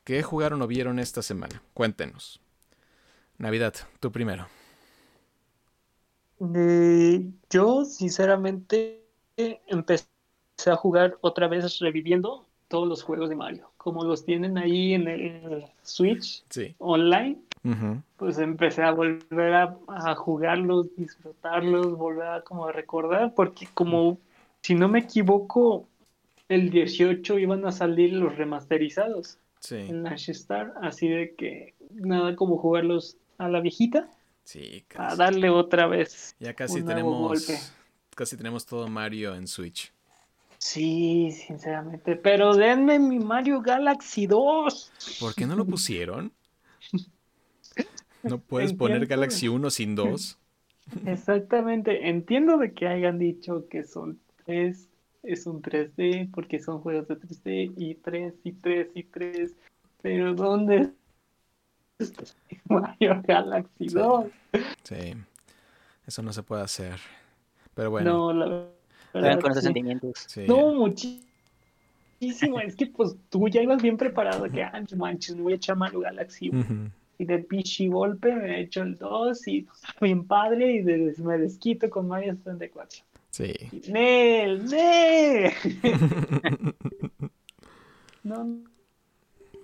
[0.03, 1.63] ¿Qué jugaron o vieron esta semana?
[1.73, 2.41] Cuéntenos.
[3.37, 4.47] Navidad, tú primero.
[6.55, 9.05] Eh, yo, sinceramente,
[9.67, 10.07] empecé
[10.67, 13.71] a jugar otra vez reviviendo todos los juegos de Mario.
[13.85, 16.73] Como los tienen ahí en el Switch Sí.
[16.79, 17.37] online,
[18.17, 24.17] pues empecé a volver a, a jugarlos, disfrutarlos, volver a como a recordar, porque como,
[24.63, 25.87] si no me equivoco,
[26.49, 29.75] el 18 iban a salir los remasterizados Sí.
[29.75, 34.09] en Ash Star, así de que nada como jugarlos a la viejita,
[34.45, 35.17] Sí, a casi.
[35.19, 36.35] darle otra vez.
[36.39, 37.27] Ya casi un nuevo tenemos.
[37.29, 37.59] golpe.
[38.15, 39.93] Casi tenemos todo Mario en Switch.
[40.67, 44.91] Sí, sinceramente, pero denme mi Mario Galaxy 2.
[45.19, 46.31] ¿Por qué no lo pusieron?
[48.23, 49.15] ¿No puedes poner Entiendo.
[49.15, 50.39] Galaxy 1 sin 2?
[51.05, 54.89] Exactamente, entiendo de que hayan dicho que son tres,
[55.21, 59.55] es un 3D, porque son juegos de 3D y 3 y 3 y 3,
[60.01, 60.89] pero ¿dónde
[61.99, 62.23] está
[62.69, 63.95] Mario Galaxy Sí.
[63.95, 64.25] 2?
[64.81, 65.13] Sí.
[66.07, 66.99] Eso no se puede hacer.
[67.75, 68.11] Pero bueno.
[68.11, 68.74] No, la
[69.21, 70.13] Juegan con esos sentimientos.
[70.27, 70.45] sí.
[70.47, 75.41] No, muchísimo, es que pues tú ya ibas bien preparado, que ah, no manches, me
[75.43, 76.89] voy a echar Mario Galaxy Ujú.
[77.17, 80.81] y de pichi golpe me he hecho el 2 y pues, está bien padre y
[80.81, 82.99] de- me desquito con Mario 64.
[83.31, 83.53] Sí.
[83.89, 84.65] ¡Nel!
[84.65, 85.51] ¡Nel!
[88.23, 88.37] No,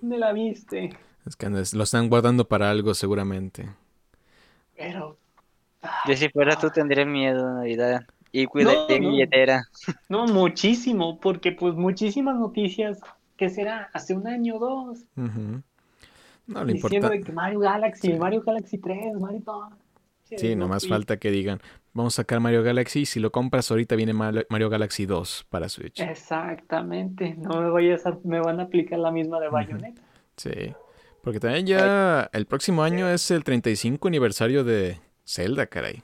[0.00, 0.90] ¿dónde la viste?
[1.26, 3.68] Es que andes- lo están guardando para algo seguramente.
[4.76, 5.16] Pero,
[6.06, 8.06] Yo si fuera tú tendría miedo de Navidad.
[8.32, 9.10] Y mi no.
[9.10, 9.64] billetera.
[10.08, 12.98] no, muchísimo, porque pues muchísimas noticias,
[13.36, 13.90] que será?
[13.92, 15.04] Hace un año o dos.
[16.46, 17.18] No, lo diciendo importante.
[17.18, 18.18] de que Mario Galaxy, Sí.
[18.18, 19.42] Mario Galaxy 3, Mario...
[20.24, 20.88] Sí, no nomás fui.
[20.88, 21.60] falta que digan,
[21.92, 25.68] vamos a sacar Mario Galaxy y si lo compras ahorita viene Mario Galaxy 2 para
[25.68, 26.00] Switch.
[26.00, 30.00] Exactamente, no me vayas a, me van a aplicar la misma de Bayonetta.
[30.38, 30.72] Sí,
[31.22, 36.02] porque también ya el próximo año es el 35 aniversario de Zelda, caray.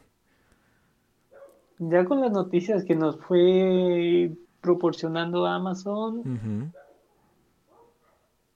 [1.79, 6.73] Ya con las noticias que nos fue proporcionando Amazon, Ujú.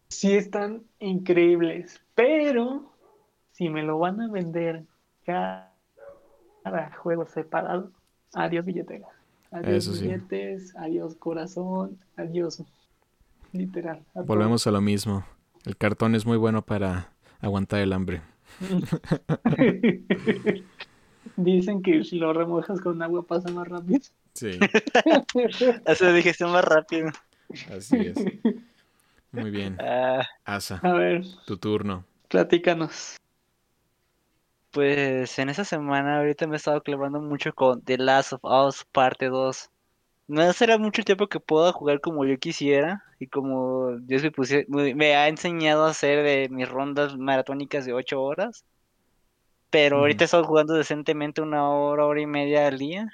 [0.08, 2.92] sí están increíbles, pero
[3.52, 4.84] si me lo van a vender
[5.24, 5.72] cada,
[6.64, 7.90] cada juego separado,
[8.34, 9.06] adiós billetera.
[9.52, 10.04] Adiós Eso sí.
[10.04, 12.62] billetes, adiós corazón, adiós.
[13.52, 14.02] Literal.
[14.14, 15.24] Volvemos a lo mismo.
[15.64, 18.22] El cartón es muy bueno para aguantar el hambre.
[21.36, 24.00] Dicen que si lo remojas con agua pasa más rápido.
[24.34, 24.58] Sí,
[25.86, 27.10] Hace la digestión más rápido.
[27.74, 28.18] así es.
[29.32, 29.76] Muy bien.
[29.80, 32.04] Ah, Asa, A ver, tu turno.
[32.28, 33.16] platícanos.
[34.70, 38.84] pues en esa semana ahorita me he estado clavando mucho con The Last of Us
[38.90, 39.70] parte 2.
[40.28, 44.32] No será mucho el tiempo que pueda jugar como yo quisiera y como Dios me,
[44.32, 48.64] pusie- me me ha enseñado a hacer de mis rondas maratónicas de 8 horas.
[49.72, 53.08] Pero ahorita he estado jugando decentemente una hora, hora y media al día.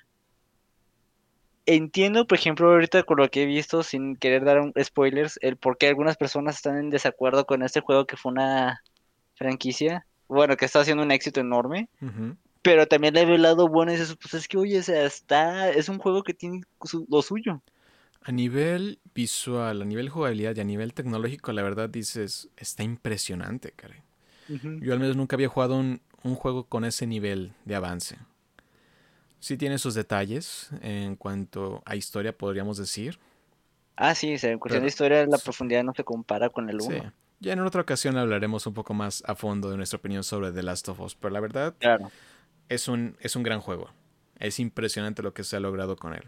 [1.66, 5.56] Entiendo, por ejemplo, ahorita con lo que he visto, sin querer dar un- spoilers, el
[5.56, 8.82] por qué algunas personas están en desacuerdo con este juego que fue una
[9.36, 10.06] franquicia.
[10.28, 11.88] Bueno, que está haciendo un éxito enorme.
[12.62, 15.04] Pero también le veo el lado bueno y dices, pues es que, oye, o sea,
[15.04, 17.62] está, es un juego que tiene su- lo suyo.
[18.22, 23.72] A nivel visual, a nivel jugabilidad y a nivel tecnológico, la verdad dices, está impresionante,
[23.72, 24.00] caray.
[24.80, 28.16] Yo al menos nunca había jugado un, un juego con ese nivel de avance.
[29.41, 33.19] Sí tiene sus detalles en cuanto a historia, podríamos decir.
[33.97, 36.69] Ah, sí, o sea, en cuestión Pero- de historia, la profundidad no se compara con
[36.71, 36.89] el Sí.
[36.89, 37.12] 1.
[37.41, 40.62] Ya en otra ocasión hablaremos un poco más a fondo de nuestra opinión sobre The
[40.64, 42.11] Last of Us, pero la verdad Claro.
[42.69, 43.91] es un, es un gran juego.
[44.41, 46.25] Es impresionante lo que se ha logrado con él.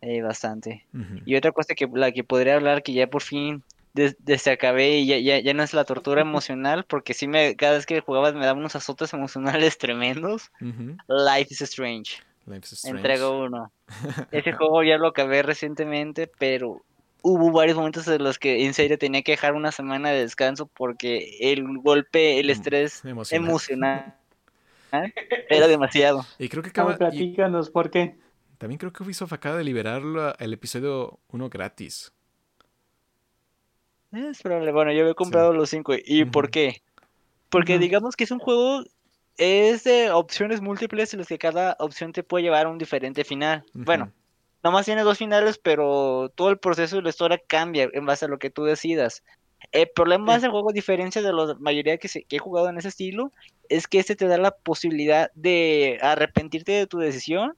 [0.00, 0.86] Eh, bastante.
[1.26, 3.64] Y otra cosa que la que podría hablar que ya por fin
[3.98, 7.56] des- desde acabé y ya, ya, ya no es la tortura emocional, porque sí me,
[7.56, 10.50] cada vez que jugabas me daban unos azotes emocionales tremendos.
[11.08, 12.96] Life is Strange, Life is Strange.
[12.98, 13.70] entrega uno.
[14.32, 16.82] Ese juego ya lo acabé recientemente, pero
[17.22, 20.66] hubo varios momentos en los que en serio tenía que dejar una semana de descanso
[20.66, 23.44] porque el golpe, el Em- estrés emocional.
[23.48, 24.14] emocional
[25.48, 26.24] era demasiado.
[26.38, 28.16] Y creo que acaba, y platícanos, ¿por qué?
[28.58, 32.12] también creo que Ubisoft acaba de liberarlo el episodio 1 gratis.
[34.12, 34.72] Es probable.
[34.72, 35.92] Bueno, yo había comprado los cinco.
[36.04, 36.82] ¿Y por qué?
[37.50, 38.82] Porque digamos que es un juego,
[39.36, 43.24] es de opciones múltiples en los que cada opción te puede llevar a un diferente
[43.24, 43.64] final.
[43.72, 44.12] Bueno, Ujú.
[44.64, 48.28] nomás tiene dos finales, pero todo el proceso de la historia cambia en base a
[48.28, 49.22] lo que tú decidas.
[49.72, 50.38] El problema Sí.
[50.38, 53.32] ese juego, a diferencia de la mayoría que, se- que he jugado en ese estilo,
[53.68, 57.56] es que este te da la posibilidad de arrepentirte de tu decisión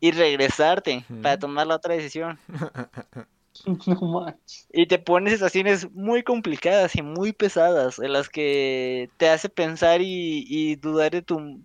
[0.00, 2.38] y regresarte para tomar la otra decisión.
[3.86, 4.66] No manches.
[4.72, 10.00] Y te pones situaciones muy complicadas y muy pesadas en las que te hace pensar
[10.00, 11.60] y, y dudar de tu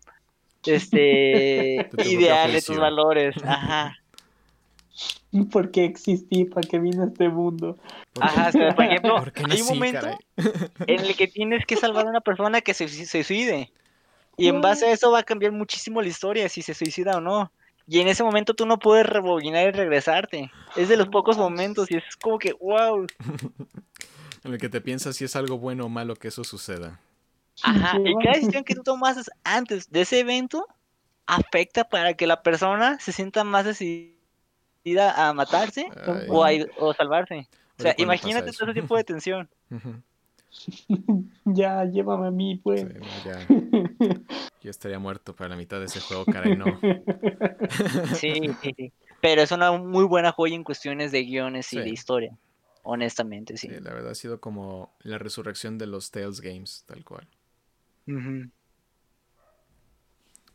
[0.65, 3.35] este ideal, de tus valores.
[3.43, 3.95] Ajá.
[5.51, 6.45] ¿Por qué existí?
[6.45, 7.77] ¿Para qué vine a este mundo?
[8.13, 10.17] ¿Por Ajá, o sea, por ejemplo, por qué hay un momento caray?
[10.87, 13.71] en el que tienes que salvar a una persona que se, se suicide.
[14.37, 17.21] Y en base a eso va a cambiar muchísimo la historia, si se suicida o
[17.21, 17.51] no.
[17.91, 20.51] Y en ese momento tú no puedes rebobinar y regresarte.
[20.75, 23.07] Es de los pocos momentos y es como que, wow.
[24.43, 26.99] En el que te piensas si es algo bueno o malo que eso suceda.
[27.63, 30.65] Ajá, y Qué cada decisión que tú tomas antes de ese evento
[31.25, 34.17] afecta para que la persona se sienta más decidida
[35.17, 35.87] a matarse
[36.29, 37.47] o a o salvarse.
[37.77, 39.49] O sea, Oye, ¿cuándo imagínate todo ese tipo de tensión.
[39.71, 40.01] Ujú.
[41.45, 42.81] Ya, llévame a mí, pues.
[42.81, 43.47] Sí, no, ya.
[44.61, 46.65] Yo estaría muerto para la mitad de ese juego, caray, no.
[48.15, 48.93] Sí, sí, sí.
[49.21, 51.81] Pero es una muy buena joya en cuestiones de guiones y Sí.
[51.83, 52.37] de historia.
[52.83, 53.67] Honestamente, sí.
[53.67, 57.27] Sí, la verdad ha sido como la resurrección de los Tales Games, tal cual.
[58.07, 58.11] A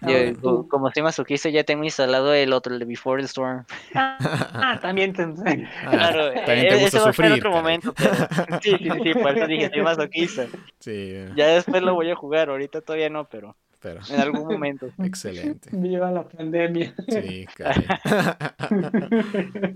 [0.03, 0.69] Yo, ver, co- tú.
[0.69, 3.65] como soy masoquista, ya tengo instalado el otro, el de Before the Storm.
[3.95, 5.23] Ah, también te
[5.87, 7.33] Ah, Claro, también te e- gusta ese va a ser sufrir.
[7.33, 7.95] otro momento.
[7.95, 8.15] pero-
[8.63, 10.47] Sí, sí, sí, por eso dije, soy masoquista.
[10.81, 14.47] Sí, eh, Ya después lo voy a jugar, ahorita todavía no, pero pero en algún
[14.47, 14.89] momento.
[15.03, 15.69] excelente.
[15.73, 16.95] Viva la pandemia.
[17.09, 17.85] Sí, caray.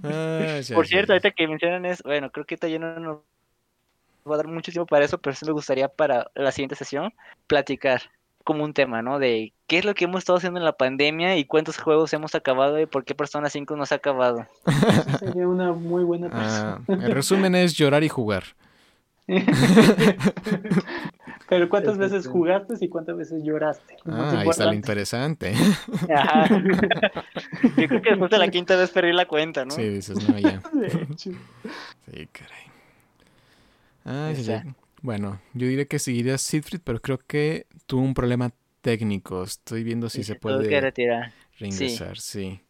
[0.03, 1.17] Ay, Por cierto, ay.
[1.19, 3.19] ahorita que mencionan eso, bueno, creo que ahorita ya no nos
[4.29, 7.13] va a dar mucho tiempo para eso, pero sí me gustaría para la siguiente sesión
[7.47, 8.03] platicar
[8.49, 9.19] como un tema, ¿no?
[9.19, 12.35] De qué es lo que hemos estado haciendo en la pandemia y cuántos juegos hemos
[12.35, 14.47] acabado y por qué Persona 5 nos ha acabado.
[14.67, 17.05] Eso sería una muy buena Ah, persona.
[17.07, 18.45] el resumen es llorar y jugar.
[21.51, 22.31] Pero ¿cuántas veces sí.
[22.31, 23.97] jugaste y cuántas veces lloraste?
[24.07, 25.53] Ah, ahí está lo interesante.
[26.15, 26.47] Ajá.
[27.77, 29.71] Yo creo que después de la quinta vez perdí la cuenta, ¿no?
[29.73, 30.63] Sí, dices, no, ya.
[30.73, 31.31] De hecho.
[32.11, 32.65] Sí, caray.
[34.05, 34.63] Ay, sí, Esa.
[34.63, 34.69] sí.
[35.03, 39.43] Bueno, yo diría que seguiría Siegfried, pero creo que tuvo un problema técnico.
[39.45, 41.33] Estoy viendo si Y se tuvo que puede retirar.
[41.59, 42.61] reingresar, sí.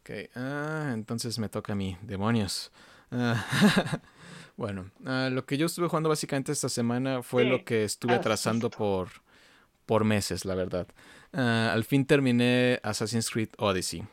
[0.00, 2.72] Ok, ah, entonces me toca a mí, demonios.
[3.10, 3.44] Ah,
[4.56, 7.48] bueno, ah, lo que yo estuve jugando básicamente esta semana fue Sí.
[7.50, 9.08] lo que estuve Ah, atrasando por,
[9.86, 10.88] por meses, la verdad.
[11.32, 14.04] Ah, al fin terminé Assassin's Creed Odyssey.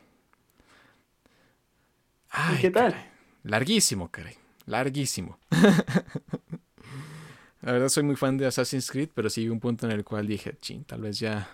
[2.30, 2.92] Ay, qué tal?
[2.92, 3.06] caray.
[3.44, 4.36] Larguísimo, caray.
[4.66, 5.38] Larguísimo.
[7.62, 10.04] La verdad soy muy fan de Assassin's Creed, pero sí hubo un punto en el
[10.04, 11.48] cual dije, chin, tal vez ya,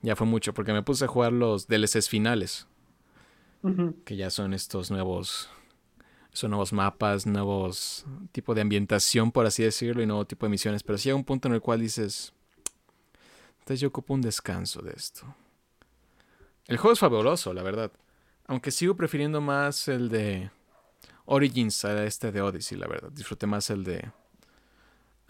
[0.00, 2.66] ya fue mucho, porque me puse a jugar los DLCs finales,
[4.06, 5.50] que ya son estos nuevos,
[6.32, 10.82] son nuevos mapas, nuevos tipo de ambientación, por así decirlo, y nuevo tipo de misiones,
[10.82, 12.32] pero sí llega un punto en el cual dices,
[13.58, 15.34] entonces yo ocupo un descanso de esto.
[16.66, 17.92] El juego es fabuloso, la verdad,
[18.46, 20.50] aunque sigo prefiriendo más el de
[21.26, 24.10] Origins a este de Odyssey, la verdad, disfruté más el de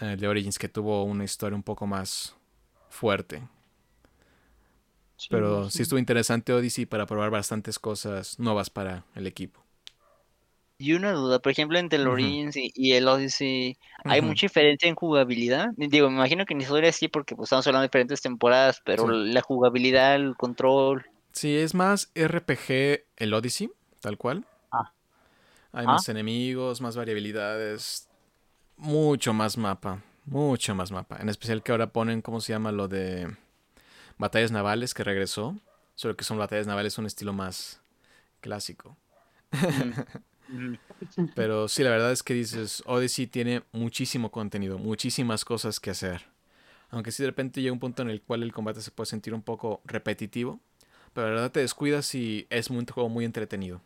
[0.01, 2.37] el de Origins que tuvo una historia un poco más
[2.89, 3.43] fuerte.
[5.17, 5.77] Sí, Pero sí.
[5.79, 9.63] sí estuvo interesante Odyssey para probar bastantes cosas nuevas para el equipo.
[10.79, 12.09] Y una duda, por ejemplo, entre el.
[12.09, 15.69] Origins y, y el Odyssey, ¿hay mucha diferencia en jugabilidad?
[15.77, 19.03] Digo, me imagino que en historia sí, porque pues, estamos hablando de diferentes temporadas, pero
[19.07, 19.31] Sí.
[19.31, 21.05] la jugabilidad, el control.
[21.33, 23.71] Sí, es más RPG el Odyssey,
[24.01, 24.47] tal cual.
[24.73, 24.91] Ah.
[25.73, 25.93] Hay Ah.
[25.93, 28.09] más enemigos, más variabilidades,
[28.81, 31.18] mucho más mapa, mucho más mapa.
[31.20, 32.72] En especial que ahora ponen, ¿cómo se llama?
[32.72, 33.28] Lo de
[34.18, 35.57] batallas navales que regresó.
[35.95, 37.81] Solo que son batallas navales un estilo más
[38.41, 38.97] clásico.
[41.35, 46.24] Pero sí, la verdad es que dices, Odyssey tiene muchísimo contenido, muchísimas cosas que hacer.
[46.89, 49.35] Aunque sí de repente llega un punto en el cual el combate se puede sentir
[49.35, 50.59] un poco repetitivo.
[51.12, 53.81] Pero la verdad te descuidas y es un juego muy entretenido.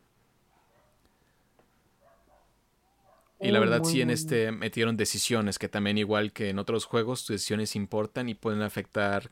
[3.40, 6.58] Y la Muy, verdad muy, sí en este metieron decisiones que también igual que en
[6.58, 9.30] otros juegos tus decisiones importan y pueden afectar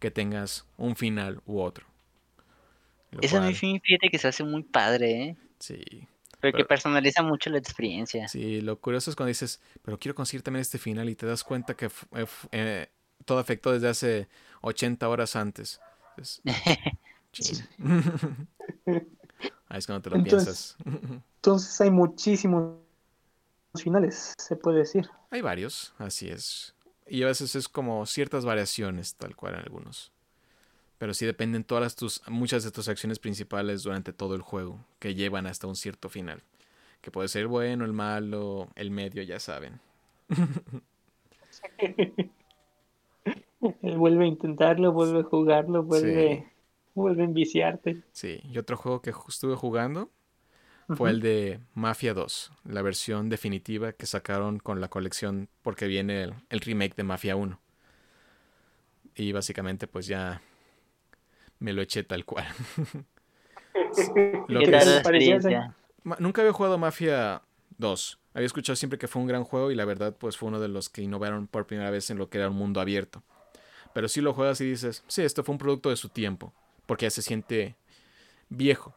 [0.00, 1.86] que tengas un final u otro.
[3.12, 5.36] Lo Esa cual, mi fin, fíjate que se hace muy padre, ¿eh?
[5.60, 5.82] sí,
[6.40, 8.26] Porque Pero- personaliza mucho la experiencia.
[8.28, 11.44] Sí, lo curioso es cuando dices, pero quiero conseguir también este final y te das
[11.44, 12.88] cuenta que eh, eh,
[13.24, 14.28] todo afectó desde hace
[14.62, 15.80] 80 horas antes.
[16.18, 16.42] Es-
[17.32, 17.64] chin.
[19.68, 21.22] Ahí es cuando te lo Entonces- piensas.
[21.36, 22.78] Entonces hay muchísimos
[23.82, 25.08] finales, se puede decir.
[25.30, 26.74] Hay varios, así es.
[27.06, 30.12] Y a veces es como ciertas variaciones, tal cual en algunos.
[30.98, 34.84] Pero sí dependen todas las tus, muchas de tus acciones principales durante todo el juego,
[34.98, 36.42] que llevan hasta un cierto final.
[37.00, 39.80] Que puede ser el bueno, el malo, el medio, ya saben.
[43.82, 46.52] Él vuelve a intentarlo, vuelve a jugarlo, vuelve, Sí.
[46.94, 48.02] vuelve a enviciarte.
[48.12, 50.10] Sí, y otro juego que estuve jugando
[50.96, 56.24] fue el de Mafia 2, la versión definitiva que sacaron con la colección porque viene
[56.24, 57.58] el, el remake de Mafia 1.
[59.16, 60.42] Y básicamente pues ya
[61.58, 62.46] me lo eché tal cual.
[64.48, 65.02] Lo ¿Qué que es-
[66.18, 67.42] Nunca había jugado Mafia
[67.78, 68.18] 2.
[68.34, 70.68] Había escuchado siempre que fue un gran juego y la verdad pues fue uno de
[70.68, 73.22] los que innovaron por primera vez en lo que era un mundo abierto.
[73.94, 76.52] Pero si lo juegas y dices, sí, esto fue un producto de su tiempo,
[76.86, 77.76] porque ya se siente
[78.48, 78.94] viejo.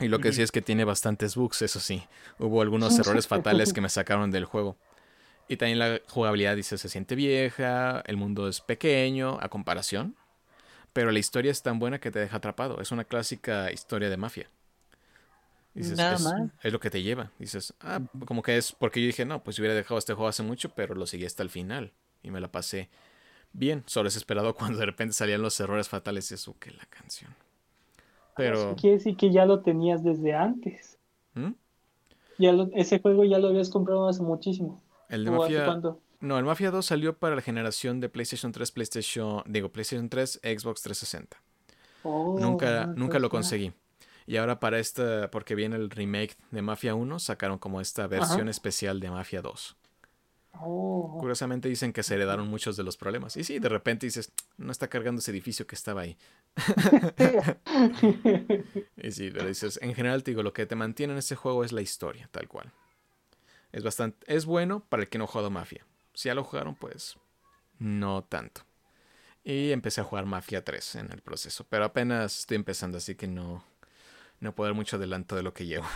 [0.00, 2.02] Y lo que sí es que tiene bastantes bugs, eso sí.
[2.38, 4.76] Hubo algunos errores fatales que me sacaron del juego.
[5.48, 10.16] Y también la jugabilidad dice, se siente vieja, el mundo es pequeño a comparación.
[10.92, 12.80] Pero la historia es tan buena que te deja atrapado.
[12.80, 14.48] Es una clásica historia de mafia.
[15.74, 17.30] Dices, Nada es, es lo que te lleva.
[17.38, 20.42] Dices, ah, como que es porque yo dije, no, pues hubiera dejado este juego hace
[20.42, 21.92] mucho, pero lo seguí hasta el final.
[22.22, 22.88] Y me la pasé
[23.52, 27.34] bien, solo desesperado cuando de repente salían los errores fatales y eso que la canción.
[28.40, 30.98] Pero, Eso quiere decir que ya lo tenías desde antes.
[31.34, 31.50] ¿Mm?
[32.38, 34.82] Ya lo- ese juego ya lo habías comprado hace muchísimo.
[35.08, 35.64] el de ¿O hace Mafia...
[35.66, 36.00] cuánto?
[36.20, 40.40] No, el Mafia 2 salió para la generación de PlayStation 3, PlayStation, digo, PlayStation 3,
[40.42, 41.42] Xbox 360.
[42.02, 43.72] Oh, nunca, nunca lo conseguí.
[44.26, 48.48] Y ahora para esta, porque viene el remake de Mafia 1, sacaron como esta versión
[48.48, 49.76] especial de Mafia 2.
[50.52, 53.36] Oh, Curiosamente dicen que se heredaron muchos de los problemas.
[53.36, 56.16] Y sí, de repente dices, no está cargando ese edificio que estaba ahí.
[59.02, 61.64] Y sí, pero dices, en general te digo, lo que te mantiene en este juego
[61.64, 62.70] es la historia, tal cual.
[63.72, 65.86] Es bastante, es bueno para el que no ha jugado Mafia.
[66.12, 67.16] Si ya lo jugaron, pues
[67.78, 68.62] no tanto.
[69.42, 73.26] Y empecé a jugar Mafia 3 en el proceso, pero apenas estoy empezando, así que
[73.26, 73.64] no,
[74.40, 75.86] no puedo dar mucho adelanto de lo que llevo.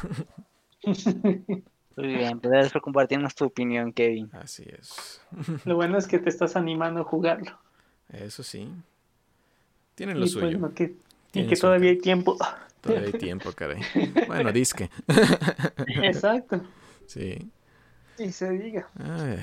[1.96, 4.30] Muy bien, pues gracias por compartirnos tu opinión, Kevin.
[4.32, 5.20] Así es.
[5.64, 7.58] Lo bueno es que te estás animando a jugarlo.
[8.12, 8.70] Eso sí.
[9.94, 10.46] Tienen lo y suyo.
[10.46, 10.96] pues, no, que,
[11.32, 12.36] y que todavía hay tiempo.
[12.80, 13.80] Todavía hay tiempo, caray.
[14.26, 14.90] Bueno, disque.
[16.02, 16.62] Exacto.
[17.06, 17.50] Sí.
[18.18, 18.88] Y se diga.
[18.98, 19.38] Ay.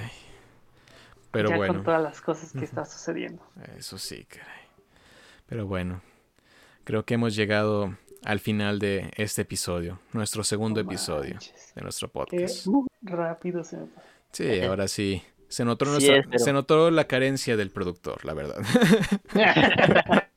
[1.32, 1.74] Pero ya bueno.
[1.76, 3.42] con todas las cosas que está sucediendo.
[3.78, 4.62] Eso sí, caray.
[5.48, 6.02] Pero bueno,
[6.84, 11.74] creo que hemos llegado al final de este episodio, nuestro segundo episodio manches.
[11.76, 12.68] de nuestro Qué podcast.
[13.02, 14.08] rápido se me pasó.
[14.32, 15.22] Sí, ahora sí.
[15.48, 18.56] Se notó, Sí nuestra- es, pero- se notó la carencia del productor, la verdad.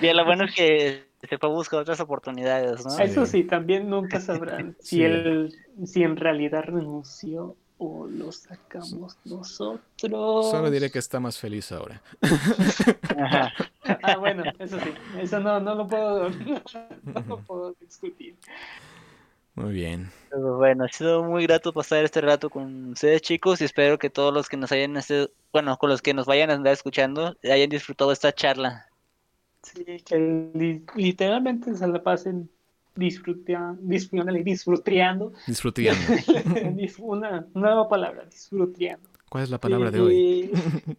[0.00, 2.90] Bien, lo bueno es que se fue a buscar otras oportunidades, ¿no?
[2.90, 3.02] Sí.
[3.02, 5.54] Eso sí, también nunca sabrán si él,
[5.86, 10.50] si en realidad renunció o lo sacamos nosotros.
[10.50, 12.02] Solo diré que está más feliz ahora.
[13.18, 13.52] Ajá.
[14.02, 14.90] Ah, bueno, eso sí,
[15.20, 16.30] eso no, no lo puedo,
[17.04, 18.34] no lo puedo discutir.
[19.54, 20.10] Muy bien.
[20.30, 24.08] Pero bueno, ha sido muy grato pasar este rato con ustedes, chicos, y espero que
[24.08, 27.36] todos los que nos hayan, este, bueno, con los que nos vayan a andar escuchando,
[27.44, 28.86] hayan disfrutado esta charla.
[29.62, 32.50] Sí, que li- literalmente se la pasen
[32.94, 36.00] disfruteando, disfrutando, disfruteando, Disfrutando.
[36.76, 39.08] Dis- una nueva palabra, disfruteando.
[39.28, 40.50] ¿Cuál es la palabra de hoy?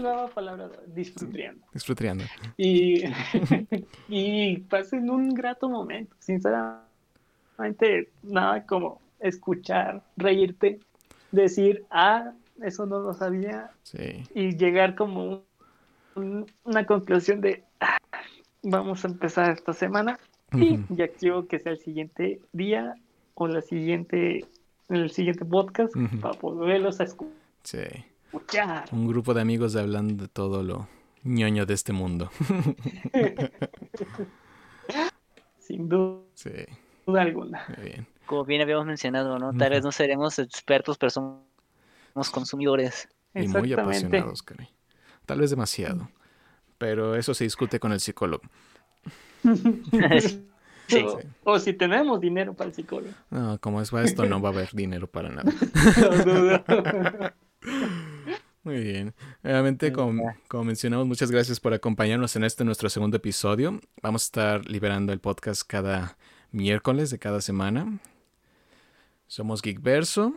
[0.00, 1.66] Nueva palabra, disfruteando.
[1.72, 2.24] Disfrutando.
[2.56, 3.02] Y,
[4.08, 10.80] y pasen un grato momento, sinceramente, nada como escuchar, reírte,
[11.30, 14.24] decir, ah, eso no lo sabía, Sí.
[14.34, 15.42] y llegar como
[16.14, 17.98] un- una conclusión de, "Ah,
[18.62, 20.18] vamos a empezar esta semana,
[20.52, 20.94] y Ujú.
[20.96, 22.94] ya quiero que sea el siguiente día
[23.34, 24.44] o la siguiente,
[24.88, 27.06] el siguiente podcast para poderlos a
[27.62, 27.78] Sí.
[28.32, 28.84] escuchar.
[28.92, 30.88] Un grupo de amigos hablando de todo lo
[31.24, 32.30] ñoño de este mundo.
[35.58, 36.50] Sin du- Sí,
[37.06, 37.64] duda alguna.
[37.76, 38.06] muy bien.
[38.26, 39.52] Como bien habíamos mencionado, ¿no?
[39.56, 41.40] Tal vez no seremos expertos, pero somos
[42.32, 43.08] consumidores.
[43.34, 44.68] Y muy apasionados, caray.
[45.26, 46.08] Tal vez demasiado.
[46.78, 48.42] Pero eso se discute con el psicólogo.
[50.90, 51.04] Sí.
[51.06, 53.12] O, o si tenemos dinero para el psicólogo.
[53.30, 55.52] No, como es esto, no va a haber dinero para nada.
[58.62, 59.14] Muy bien.
[59.42, 63.80] Nuevamente, como, como mencionamos, muchas gracias por acompañarnos en este nuestro segundo episodio.
[64.02, 66.18] Vamos a estar liberando el podcast cada
[66.50, 68.00] miércoles de cada semana.
[69.28, 70.34] Somos Geekverso.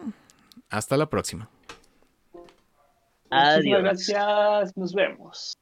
[0.69, 1.49] Hasta la próxima.
[3.29, 3.81] Adiós.
[3.81, 4.77] gracias.
[4.77, 5.57] Nos vemos.